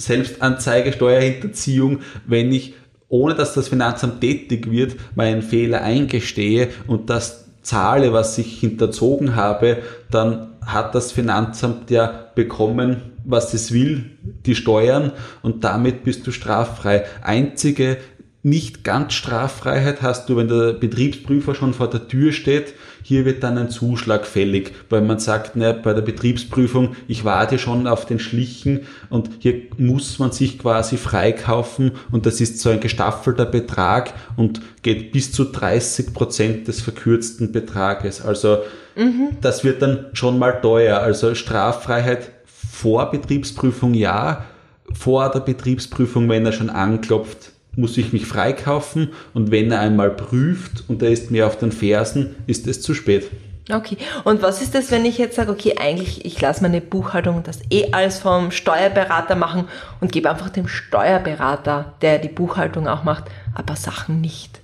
Selbstanzeige, 0.00 0.92
Steuerhinterziehung, 0.92 2.00
wenn 2.26 2.52
ich 2.52 2.74
ohne 3.08 3.34
dass 3.34 3.54
das 3.54 3.68
Finanzamt 3.68 4.20
tätig 4.20 4.70
wird, 4.70 4.96
meinen 5.16 5.42
Fehler 5.42 5.82
eingestehe 5.82 6.68
und 6.86 7.10
das 7.10 7.50
zahle, 7.62 8.12
was 8.12 8.38
ich 8.38 8.60
hinterzogen 8.60 9.36
habe, 9.36 9.78
dann 10.10 10.52
hat 10.64 10.94
das 10.94 11.12
Finanzamt 11.12 11.90
ja 11.90 12.30
bekommen, 12.34 13.12
was 13.24 13.52
es 13.52 13.72
will, 13.72 14.12
die 14.46 14.54
Steuern 14.54 15.12
und 15.42 15.64
damit 15.64 16.04
bist 16.04 16.26
du 16.26 16.30
straffrei. 16.30 17.04
Einzige 17.22 17.98
nicht 18.42 18.84
ganz 18.84 19.12
Straffreiheit 19.12 20.00
hast 20.00 20.28
du, 20.28 20.36
wenn 20.36 20.48
der 20.48 20.72
Betriebsprüfer 20.72 21.54
schon 21.54 21.74
vor 21.74 21.90
der 21.90 22.08
Tür 22.08 22.32
steht. 22.32 22.72
Hier 23.02 23.26
wird 23.26 23.42
dann 23.42 23.58
ein 23.58 23.68
Zuschlag 23.68 24.26
fällig, 24.26 24.72
weil 24.88 25.02
man 25.02 25.18
sagt, 25.18 25.56
ne, 25.56 25.74
bei 25.74 25.92
der 25.92 26.00
Betriebsprüfung, 26.00 26.96
ich 27.06 27.24
warte 27.24 27.58
schon 27.58 27.86
auf 27.86 28.06
den 28.06 28.18
Schlichen 28.18 28.86
und 29.10 29.28
hier 29.40 29.62
muss 29.76 30.18
man 30.18 30.32
sich 30.32 30.58
quasi 30.58 30.96
freikaufen 30.96 31.92
und 32.10 32.24
das 32.24 32.40
ist 32.40 32.60
so 32.60 32.70
ein 32.70 32.80
gestaffelter 32.80 33.44
Betrag 33.44 34.14
und 34.36 34.62
geht 34.82 35.12
bis 35.12 35.32
zu 35.32 35.44
30 35.44 36.14
Prozent 36.14 36.68
des 36.68 36.80
verkürzten 36.80 37.52
Betrages. 37.52 38.22
Also 38.22 38.58
mhm. 38.96 39.36
das 39.42 39.64
wird 39.64 39.82
dann 39.82 40.06
schon 40.14 40.38
mal 40.38 40.52
teuer. 40.62 40.98
Also 40.98 41.34
Straffreiheit 41.34 42.30
vor 42.46 43.10
Betriebsprüfung 43.10 43.92
ja, 43.92 44.46
vor 44.94 45.30
der 45.30 45.40
Betriebsprüfung, 45.40 46.28
wenn 46.30 46.46
er 46.46 46.52
schon 46.52 46.70
anklopft, 46.70 47.52
muss 47.76 47.96
ich 47.96 48.12
mich 48.12 48.26
freikaufen 48.26 49.10
und 49.34 49.50
wenn 49.50 49.70
er 49.70 49.80
einmal 49.80 50.10
prüft 50.10 50.84
und 50.88 51.02
er 51.02 51.10
ist 51.10 51.30
mir 51.30 51.46
auf 51.46 51.58
den 51.58 51.72
Fersen, 51.72 52.34
ist 52.46 52.66
es 52.66 52.82
zu 52.82 52.94
spät. 52.94 53.30
Okay, 53.72 53.96
und 54.24 54.42
was 54.42 54.62
ist 54.62 54.74
das, 54.74 54.90
wenn 54.90 55.04
ich 55.04 55.18
jetzt 55.18 55.36
sage, 55.36 55.52
okay, 55.52 55.76
eigentlich, 55.78 56.24
ich 56.24 56.40
lasse 56.40 56.62
meine 56.62 56.80
Buchhaltung 56.80 57.42
das 57.42 57.60
eh 57.70 57.92
alles 57.92 58.18
vom 58.18 58.50
Steuerberater 58.50 59.36
machen 59.36 59.68
und 60.00 60.12
gebe 60.12 60.30
einfach 60.30 60.48
dem 60.48 60.66
Steuerberater, 60.66 61.92
der 62.02 62.18
die 62.18 62.28
Buchhaltung 62.28 62.88
auch 62.88 63.04
macht, 63.04 63.24
ein 63.54 63.64
paar 63.64 63.76
Sachen 63.76 64.20
nicht. 64.20 64.60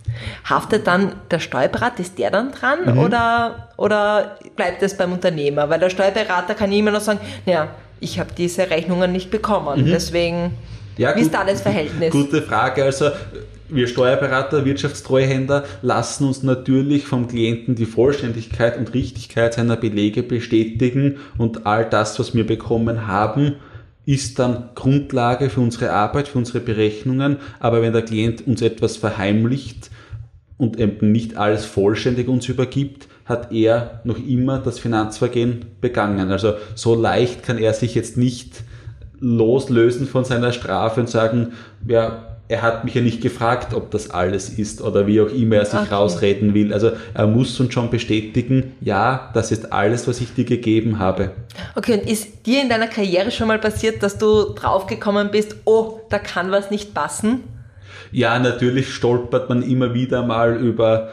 Haftet 0.49 0.87
dann 0.87 1.13
der 1.31 1.39
Steuerberater, 1.39 2.01
ist 2.01 2.19
der 2.19 2.31
dann 2.31 2.53
dran 2.53 2.95
mhm. 2.95 2.99
oder, 2.99 3.69
oder 3.77 4.39
bleibt 4.57 4.83
es 4.83 4.97
beim 4.97 5.13
Unternehmer? 5.13 5.69
Weil 5.69 5.79
der 5.79 5.91
Steuerberater 5.91 6.55
kann 6.55 6.73
immer 6.73 6.91
noch 6.91 7.01
sagen, 7.01 7.21
naja, 7.45 7.69
ich 8.01 8.19
habe 8.19 8.31
diese 8.37 8.71
Rechnungen 8.71 9.13
nicht 9.13 9.31
bekommen, 9.31 9.83
mhm. 9.83 9.87
deswegen 9.87 10.53
ja, 10.97 11.11
Wie 11.11 11.15
gut, 11.15 11.23
ist 11.23 11.35
da 11.35 11.45
das 11.45 11.61
Verhältnis? 11.61 12.11
Gute 12.13 12.43
Frage. 12.43 12.85
Also 12.85 13.11
wir 13.69 13.89
Steuerberater, 13.89 14.65
Wirtschaftstreuhänder 14.65 15.65
lassen 15.83 16.25
uns 16.25 16.43
natürlich 16.43 17.07
vom 17.07 17.27
Klienten 17.27 17.75
die 17.75 17.87
Vollständigkeit 17.87 18.79
und 18.79 18.95
Richtigkeit 18.95 19.55
seiner 19.55 19.77
Belege 19.77 20.23
bestätigen 20.23 21.17
und 21.37 21.67
all 21.67 21.85
das, 21.85 22.19
was 22.19 22.35
wir 22.35 22.47
bekommen 22.47 23.07
haben, 23.07 23.57
ist 24.05 24.39
dann 24.39 24.71
Grundlage 24.77 25.51
für 25.51 25.61
unsere 25.61 25.91
Arbeit, 25.91 26.29
für 26.29 26.39
unsere 26.39 26.61
Berechnungen. 26.61 27.39
Aber 27.59 27.83
wenn 27.83 27.93
der 27.93 28.03
Klient 28.03 28.47
uns 28.47 28.63
etwas 28.63 28.97
verheimlicht 28.97 29.91
und 30.59 30.79
eben 30.79 31.11
nicht 31.11 31.37
alles 31.37 31.65
vollständig 31.65 32.29
uns 32.29 32.49
übergibt, 32.49 33.09
hat 33.25 33.51
er 33.51 34.01
noch 34.05 34.25
immer 34.25 34.61
das 34.61 34.79
Finanzvergehen 34.79 35.67
begangen. 35.81 36.31
Also 36.31 36.55
so 36.77 36.95
leicht 36.95 37.43
kann 37.43 37.59
er 37.59 37.75
sich 37.75 37.97
jetzt 37.97 38.17
nicht 38.17 38.63
loslösen 39.21 40.07
von 40.07 40.25
seiner 40.25 40.53
Strafe 40.53 41.01
und 41.01 41.09
sagen, 41.09 41.53
ja, 41.87 42.37
er 42.49 42.63
hat 42.63 42.85
mich 42.85 42.95
ja 42.95 43.03
nicht 43.03 43.21
gefragt, 43.21 43.75
ob 43.75 43.91
das 43.91 44.11
alles 44.11 44.51
ist 44.51 44.81
oder 44.81 45.07
wie 45.07 45.21
auch 45.21 45.31
immer 45.31 45.57
er 45.57 45.65
sich 45.65 45.81
okay. 45.81 45.95
rausreden 45.95 46.55
will. 46.55 46.73
Also 46.73 46.93
er 47.13 47.27
muss 47.27 47.59
uns 47.59 47.73
schon 47.75 47.91
bestätigen, 47.91 48.75
ja, 48.81 49.31
das 49.35 49.51
ist 49.51 49.73
alles, 49.73 50.07
was 50.07 50.21
ich 50.21 50.33
dir 50.33 50.45
gegeben 50.45 50.99
habe. 50.99 51.33
Okay, 51.75 51.95
und 51.95 52.09
ist 52.09 52.47
dir 52.47 52.63
in 52.63 52.69
deiner 52.69 52.87
Karriere 52.87 53.31
schon 53.31 53.49
mal 53.49 53.59
passiert, 53.59 54.03
dass 54.03 54.19
du 54.19 54.55
draufgekommen 54.55 55.31
bist, 55.31 55.57
oh, 55.65 56.01
da 56.09 56.19
kann 56.19 56.53
was 56.53 56.71
nicht 56.71 56.95
passen? 56.95 57.41
Ja, 58.13 58.39
natürlich 58.39 58.95
stolpert 58.95 59.49
man 59.49 59.63
immer 59.63 59.93
wieder 59.93 60.25
mal 60.25 60.57
über 60.57 61.09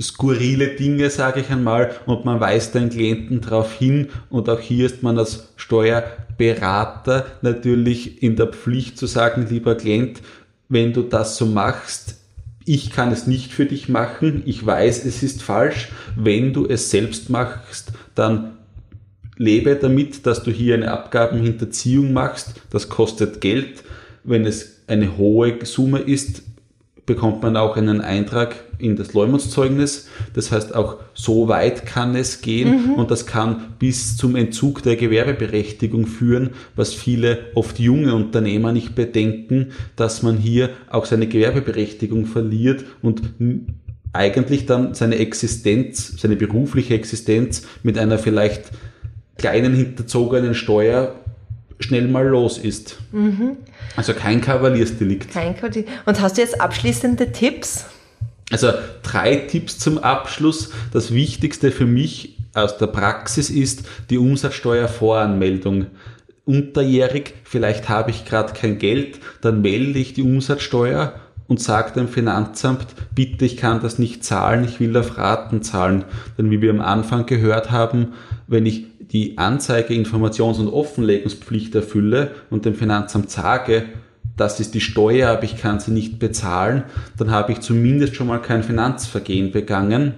skurrile 0.00 0.68
Dinge, 0.68 1.10
sage 1.10 1.40
ich 1.40 1.50
einmal, 1.50 1.90
und 2.06 2.24
man 2.24 2.40
weist 2.40 2.74
den 2.74 2.88
Klienten 2.88 3.40
darauf 3.40 3.74
hin 3.74 4.08
und 4.30 4.48
auch 4.48 4.60
hier 4.60 4.86
ist 4.86 5.02
man 5.02 5.18
als 5.18 5.52
Steuerberater 6.38 7.26
natürlich 7.42 8.22
in 8.22 8.36
der 8.36 8.46
Pflicht 8.46 8.96
zu 8.96 9.06
sagen, 9.06 9.46
lieber 9.48 9.74
Klient, 9.74 10.20
wenn 10.68 10.92
du 10.92 11.02
das 11.02 11.36
so 11.36 11.46
machst, 11.46 12.16
ich 12.64 12.90
kann 12.90 13.10
es 13.12 13.26
nicht 13.26 13.52
für 13.52 13.64
dich 13.64 13.88
machen, 13.88 14.42
ich 14.44 14.64
weiß, 14.64 15.04
es 15.06 15.22
ist 15.22 15.42
falsch. 15.42 15.88
Wenn 16.16 16.52
du 16.52 16.66
es 16.66 16.90
selbst 16.90 17.30
machst, 17.30 17.92
dann 18.14 18.58
lebe 19.36 19.74
damit, 19.76 20.26
dass 20.26 20.42
du 20.42 20.50
hier 20.50 20.74
eine 20.74 20.92
Abgabenhinterziehung 20.92 22.12
machst. 22.12 22.60
Das 22.70 22.90
kostet 22.90 23.40
Geld. 23.40 23.84
Wenn 24.22 24.44
es 24.44 24.82
eine 24.86 25.16
hohe 25.16 25.64
Summe 25.64 26.00
ist, 26.00 26.42
bekommt 27.08 27.42
man 27.42 27.56
auch 27.56 27.76
einen 27.76 28.00
Eintrag 28.00 28.54
in 28.78 28.94
das 28.94 29.14
Leumundszeugnis. 29.14 30.08
Das 30.34 30.52
heißt, 30.52 30.76
auch 30.76 30.98
so 31.14 31.48
weit 31.48 31.86
kann 31.86 32.14
es 32.14 32.42
gehen 32.42 32.92
mhm. 32.92 32.94
und 32.94 33.10
das 33.10 33.26
kann 33.26 33.74
bis 33.80 34.16
zum 34.16 34.36
Entzug 34.36 34.84
der 34.84 34.94
Gewerbeberechtigung 34.94 36.06
führen, 36.06 36.50
was 36.76 36.94
viele 36.94 37.46
oft 37.54 37.80
junge 37.80 38.14
Unternehmer 38.14 38.70
nicht 38.70 38.94
bedenken, 38.94 39.72
dass 39.96 40.22
man 40.22 40.36
hier 40.36 40.70
auch 40.88 41.06
seine 41.06 41.26
Gewerbeberechtigung 41.26 42.26
verliert 42.26 42.84
und 43.02 43.22
eigentlich 44.12 44.66
dann 44.66 44.94
seine 44.94 45.16
Existenz, 45.16 46.14
seine 46.20 46.36
berufliche 46.36 46.94
Existenz 46.94 47.66
mit 47.82 47.98
einer 47.98 48.18
vielleicht 48.18 48.70
kleinen 49.38 49.74
hinterzogenen 49.74 50.54
Steuer 50.54 51.14
schnell 51.78 52.08
mal 52.08 52.26
los 52.26 52.58
ist. 52.58 52.96
Mhm. 53.12 53.56
Also 53.96 54.12
kein 54.14 54.40
Kavaliersdelikt. 54.40 55.30
Kein 55.30 55.54
Kavaliersdelikt. 55.54 56.06
Und 56.06 56.20
hast 56.20 56.36
du 56.36 56.42
jetzt 56.42 56.60
abschließende 56.60 57.32
Tipps? 57.32 57.86
Also 58.50 58.72
drei 59.02 59.36
Tipps 59.36 59.78
zum 59.78 59.98
Abschluss. 59.98 60.70
Das 60.92 61.12
Wichtigste 61.12 61.70
für 61.70 61.86
mich 61.86 62.36
aus 62.54 62.78
der 62.78 62.86
Praxis 62.86 63.50
ist 63.50 63.86
die 64.10 64.18
Umsatzsteuervoranmeldung. 64.18 65.86
Unterjährig, 66.44 67.34
vielleicht 67.44 67.88
habe 67.88 68.10
ich 68.10 68.24
gerade 68.24 68.54
kein 68.54 68.78
Geld, 68.78 69.18
dann 69.42 69.60
melde 69.60 69.98
ich 69.98 70.14
die 70.14 70.22
Umsatzsteuer 70.22 71.14
und 71.46 71.60
sage 71.60 71.92
dem 71.92 72.08
Finanzamt, 72.08 72.86
bitte, 73.14 73.44
ich 73.44 73.58
kann 73.58 73.80
das 73.80 73.98
nicht 73.98 74.24
zahlen, 74.24 74.64
ich 74.64 74.80
will 74.80 74.96
auf 74.96 75.18
Raten 75.18 75.62
zahlen. 75.62 76.04
Denn 76.38 76.50
wie 76.50 76.62
wir 76.62 76.70
am 76.70 76.80
Anfang 76.80 77.26
gehört 77.26 77.70
haben, 77.70 78.14
wenn 78.46 78.64
ich 78.64 78.86
die 79.12 79.38
Anzeige, 79.38 79.94
Informations- 79.94 80.58
und 80.58 80.68
Offenlegungspflicht 80.68 81.74
erfülle 81.74 82.32
und 82.50 82.64
dem 82.64 82.74
Finanzamt 82.74 83.30
sage, 83.30 83.84
das 84.36 84.60
ist 84.60 84.74
die 84.74 84.80
Steuer, 84.80 85.30
aber 85.30 85.42
ich 85.42 85.56
kann 85.56 85.80
sie 85.80 85.90
nicht 85.90 86.18
bezahlen, 86.18 86.84
dann 87.16 87.30
habe 87.30 87.52
ich 87.52 87.60
zumindest 87.60 88.14
schon 88.14 88.28
mal 88.28 88.40
kein 88.40 88.62
Finanzvergehen 88.62 89.50
begangen. 89.50 90.14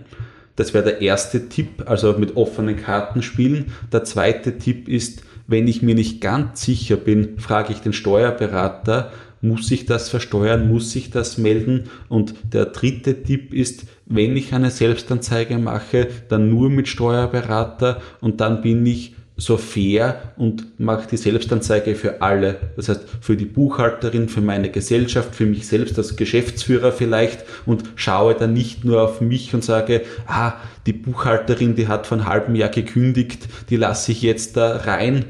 Das 0.56 0.74
wäre 0.74 0.84
der 0.84 1.00
erste 1.00 1.48
Tipp, 1.48 1.84
also 1.86 2.12
mit 2.18 2.36
offenen 2.36 2.76
Karten 2.76 3.22
spielen. 3.22 3.72
Der 3.92 4.04
zweite 4.04 4.58
Tipp 4.58 4.88
ist, 4.88 5.22
wenn 5.46 5.66
ich 5.66 5.82
mir 5.82 5.94
nicht 5.94 6.20
ganz 6.20 6.62
sicher 6.62 6.96
bin, 6.96 7.38
frage 7.38 7.72
ich 7.72 7.80
den 7.80 7.92
Steuerberater, 7.92 9.10
muss 9.40 9.70
ich 9.70 9.86
das 9.86 10.08
versteuern, 10.08 10.68
muss 10.68 10.94
ich 10.96 11.10
das 11.10 11.38
melden? 11.38 11.84
Und 12.08 12.34
der 12.52 12.66
dritte 12.66 13.22
Tipp 13.22 13.54
ist, 13.54 13.84
wenn 14.06 14.36
ich 14.36 14.52
eine 14.52 14.70
Selbstanzeige 14.70 15.58
mache, 15.58 16.08
dann 16.28 16.50
nur 16.50 16.70
mit 16.70 16.88
Steuerberater 16.88 18.00
und 18.20 18.40
dann 18.40 18.62
bin 18.62 18.84
ich 18.84 19.14
so 19.40 19.56
fair 19.56 20.34
und 20.36 20.78
mache 20.78 21.08
die 21.10 21.16
Selbstanzeige 21.16 21.94
für 21.94 22.22
alle. 22.22 22.56
Das 22.76 22.88
heißt, 22.88 23.02
für 23.20 23.36
die 23.36 23.46
Buchhalterin, 23.46 24.28
für 24.28 24.40
meine 24.40 24.70
Gesellschaft, 24.70 25.34
für 25.34 25.46
mich 25.46 25.66
selbst 25.66 25.98
als 25.98 26.16
Geschäftsführer 26.16 26.92
vielleicht 26.92 27.44
und 27.66 27.84
schaue 27.96 28.34
dann 28.34 28.52
nicht 28.52 28.84
nur 28.84 29.02
auf 29.02 29.20
mich 29.20 29.54
und 29.54 29.64
sage, 29.64 30.02
ah, 30.26 30.54
die 30.86 30.92
Buchhalterin, 30.92 31.74
die 31.74 31.88
hat 31.88 32.06
vor 32.06 32.18
einem 32.18 32.26
halben 32.26 32.54
Jahr 32.54 32.68
gekündigt, 32.68 33.48
die 33.70 33.76
lasse 33.76 34.12
ich 34.12 34.22
jetzt 34.22 34.56
da 34.56 34.76
rein. 34.76 35.24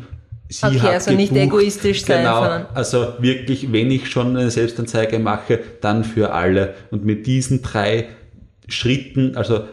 Sie 0.50 0.66
okay, 0.66 0.80
hat 0.80 0.94
also 0.94 1.10
gebucht. 1.12 1.32
nicht 1.32 1.42
egoistisch 1.42 2.04
sein. 2.04 2.24
Genau, 2.24 2.66
also 2.74 3.14
wirklich, 3.20 3.72
wenn 3.72 3.90
ich 3.92 4.10
schon 4.10 4.36
eine 4.36 4.50
Selbstanzeige 4.50 5.20
mache, 5.20 5.60
dann 5.80 6.02
für 6.02 6.32
alle. 6.32 6.74
Und 6.90 7.04
mit 7.04 7.26
diesen 7.26 7.62
drei 7.62 8.08
Schritten, 8.66 9.36
also 9.36 9.64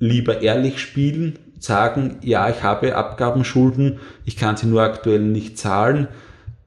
lieber 0.00 0.42
ehrlich 0.42 0.80
spielen, 0.80 1.38
sagen, 1.60 2.16
ja, 2.22 2.50
ich 2.50 2.64
habe 2.64 2.96
Abgabenschulden, 2.96 4.00
ich 4.24 4.36
kann 4.36 4.56
sie 4.56 4.66
nur 4.66 4.82
aktuell 4.82 5.20
nicht 5.20 5.56
zahlen. 5.56 6.08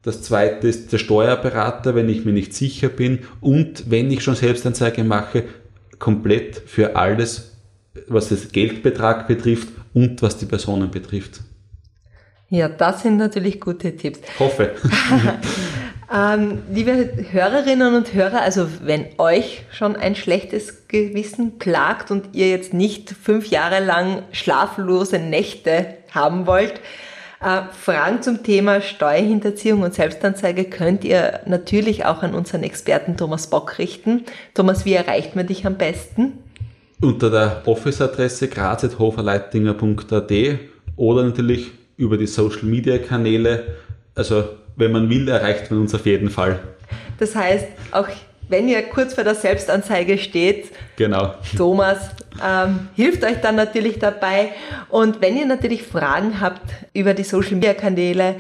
Das 0.02 0.22
zweite 0.22 0.70
ist 0.70 0.94
der 0.94 0.98
Steuerberater, 0.98 1.94
wenn 1.94 2.08
ich 2.08 2.24
mir 2.24 2.32
nicht 2.32 2.54
sicher 2.54 2.88
bin. 2.88 3.20
Und 3.42 3.92
wenn 3.92 4.10
ich 4.10 4.24
schon 4.24 4.36
Selbstanzeige 4.36 5.04
mache, 5.04 5.44
komplett 6.00 6.62
für 6.66 6.96
alles, 6.96 7.58
was 8.08 8.30
das 8.30 8.54
Geldbetrag 8.54 9.28
betrifft 9.28 9.68
und 9.94 10.22
was 10.22 10.38
die 10.38 10.46
Personen 10.46 10.90
betrifft. 10.90 11.42
Ja, 12.50 12.70
das 12.70 13.04
sind 13.04 13.18
natürlich 13.18 13.60
gute 13.60 13.96
Tipps. 13.96 14.20
Hoffe. 14.40 14.72
Ähm, 16.10 16.60
liebe 16.72 17.10
Hörerinnen 17.32 17.94
und 17.94 18.14
Hörer, 18.14 18.40
also 18.42 18.66
wenn 18.82 19.08
euch 19.18 19.66
schon 19.72 19.98
ein 19.98 20.16
schlechtes 20.16 20.88
Gewissen 20.88 21.60
plagt 21.60 22.12
und 22.12 22.34
ihr 22.34 22.50
jetzt 22.50 22.74
nicht 22.74 23.10
fünf 23.10 23.48
Jahre 23.48 23.84
lang 23.84 24.24
schlaflose 24.32 25.20
Nächte 25.20 25.98
haben 26.14 26.48
wollt, 26.48 26.80
Äh, 27.40 27.72
Fragen 27.72 28.24
zum 28.24 28.42
Thema 28.42 28.82
Steuerhinterziehung 28.82 29.84
und 29.84 29.94
Selbstanzeige 29.94 30.64
könnt 30.64 31.04
ihr 31.04 31.42
natürlich 31.46 32.04
auch 32.06 32.24
an 32.24 32.34
unseren 32.34 32.64
Experten 32.64 33.16
Thomas 33.16 33.48
Bock 33.52 33.78
richten. 33.78 34.24
Thomas, 34.56 34.86
wie 34.86 34.94
erreicht 34.94 35.36
man 35.36 35.46
dich 35.46 35.68
am 35.68 35.78
besten? 35.78 36.40
Unter 37.00 37.30
der 37.30 37.62
Office-Adresse 37.66 38.48
graz.hoferleitinger.at 38.48 40.32
oder 40.96 41.24
natürlich 41.24 41.70
über 41.98 42.18
die 42.18 42.28
Social-Media-Kanäle. 42.28 43.76
Also 44.16 44.46
wenn 44.76 44.92
man 44.92 45.10
will, 45.10 45.28
erreicht 45.28 45.70
man 45.72 45.82
uns 45.82 45.94
auf 45.94 46.06
jeden 46.06 46.30
Fall. 46.30 46.60
Das 47.20 47.36
heißt, 47.36 47.66
auch 47.92 48.08
wenn 48.50 48.70
ihr 48.70 48.82
kurz 48.84 49.14
vor 49.14 49.24
der 49.24 49.36
Selbstanzeige 49.36 50.18
steht, 50.18 50.72
genau. 50.96 51.34
Thomas 51.58 51.98
ähm, 52.44 52.88
hilft 52.96 53.24
euch 53.24 53.42
dann 53.42 53.56
natürlich 53.56 54.00
dabei. 54.00 54.52
Und 54.90 55.22
wenn 55.22 55.36
ihr 55.36 55.46
natürlich 55.46 55.84
Fragen 55.84 56.40
habt 56.40 56.62
über 56.94 57.14
die 57.14 57.24
Social 57.24 57.56
Media 57.56 57.74
Kanäle 57.74 58.36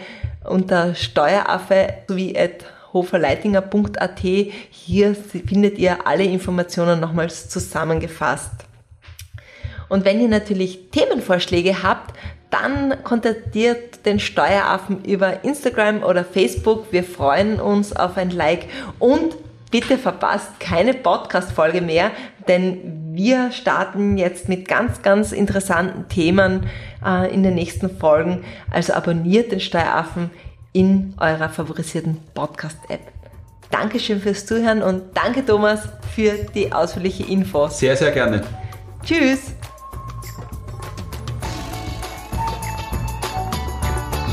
unter 0.46 0.96
Steueraffe 0.96 1.89
sowie 2.08 2.38
at 2.38 2.65
hoferleitinger.at, 2.93 4.20
hier 4.70 5.15
findet 5.15 5.78
ihr 5.78 6.08
alle 6.08 6.24
Informationen 6.24 7.02
nochmals 7.02 7.50
zusammengefasst. 7.50 8.52
Und 9.89 10.06
wenn 10.06 10.22
ihr 10.22 10.28
natürlich 10.28 10.89
Themenvorschläge 10.91 11.84
habt, 11.84 12.13
dann 12.50 13.04
kontaktiert 13.04 14.06
den 14.06 14.20
Steueraffen 14.20 15.04
über 15.04 15.44
Instagram 15.44 16.04
oder 16.04 16.24
Facebook. 16.24 16.92
Wir 16.92 17.04
freuen 17.04 17.60
uns 17.60 17.94
auf 17.94 18.18
ein 18.18 18.30
Like 18.30 18.68
und 19.00 19.36
bitte 19.72 19.98
verpasst 19.98 20.60
keine 20.60 20.94
Podcast-Folge 20.94 21.82
mehr, 21.82 22.12
denn 22.48 23.14
wir 23.14 23.52
starten 23.52 24.18
jetzt 24.18 24.48
mit 24.48 24.68
ganz, 24.68 25.02
ganz 25.02 25.32
interessanten 25.32 26.08
Themen 26.08 26.68
äh, 27.06 27.34
in 27.34 27.44
den 27.44 27.56
nächsten 27.56 27.90
Folgen. 27.90 28.44
Also 28.72 28.94
abonniert 28.94 29.52
den 29.52 29.60
Steueraffen 29.60 30.30
in 30.72 31.16
eurer 31.20 31.50
favorisierten 31.50 32.18
Podcast-App. 32.34 33.02
Dankeschön 33.72 34.22
fürs 34.22 34.46
Zuhören 34.46 34.82
und 34.82 35.04
danke 35.14 35.46
Thomas 35.46 35.82
für 36.16 36.34
die 36.56 36.72
ausführliche 36.72 37.24
Info. 37.24 37.68
Sehr, 37.68 37.98
sehr 37.98 38.12
gerne. 38.12 38.42
Tschüss. 39.04 39.54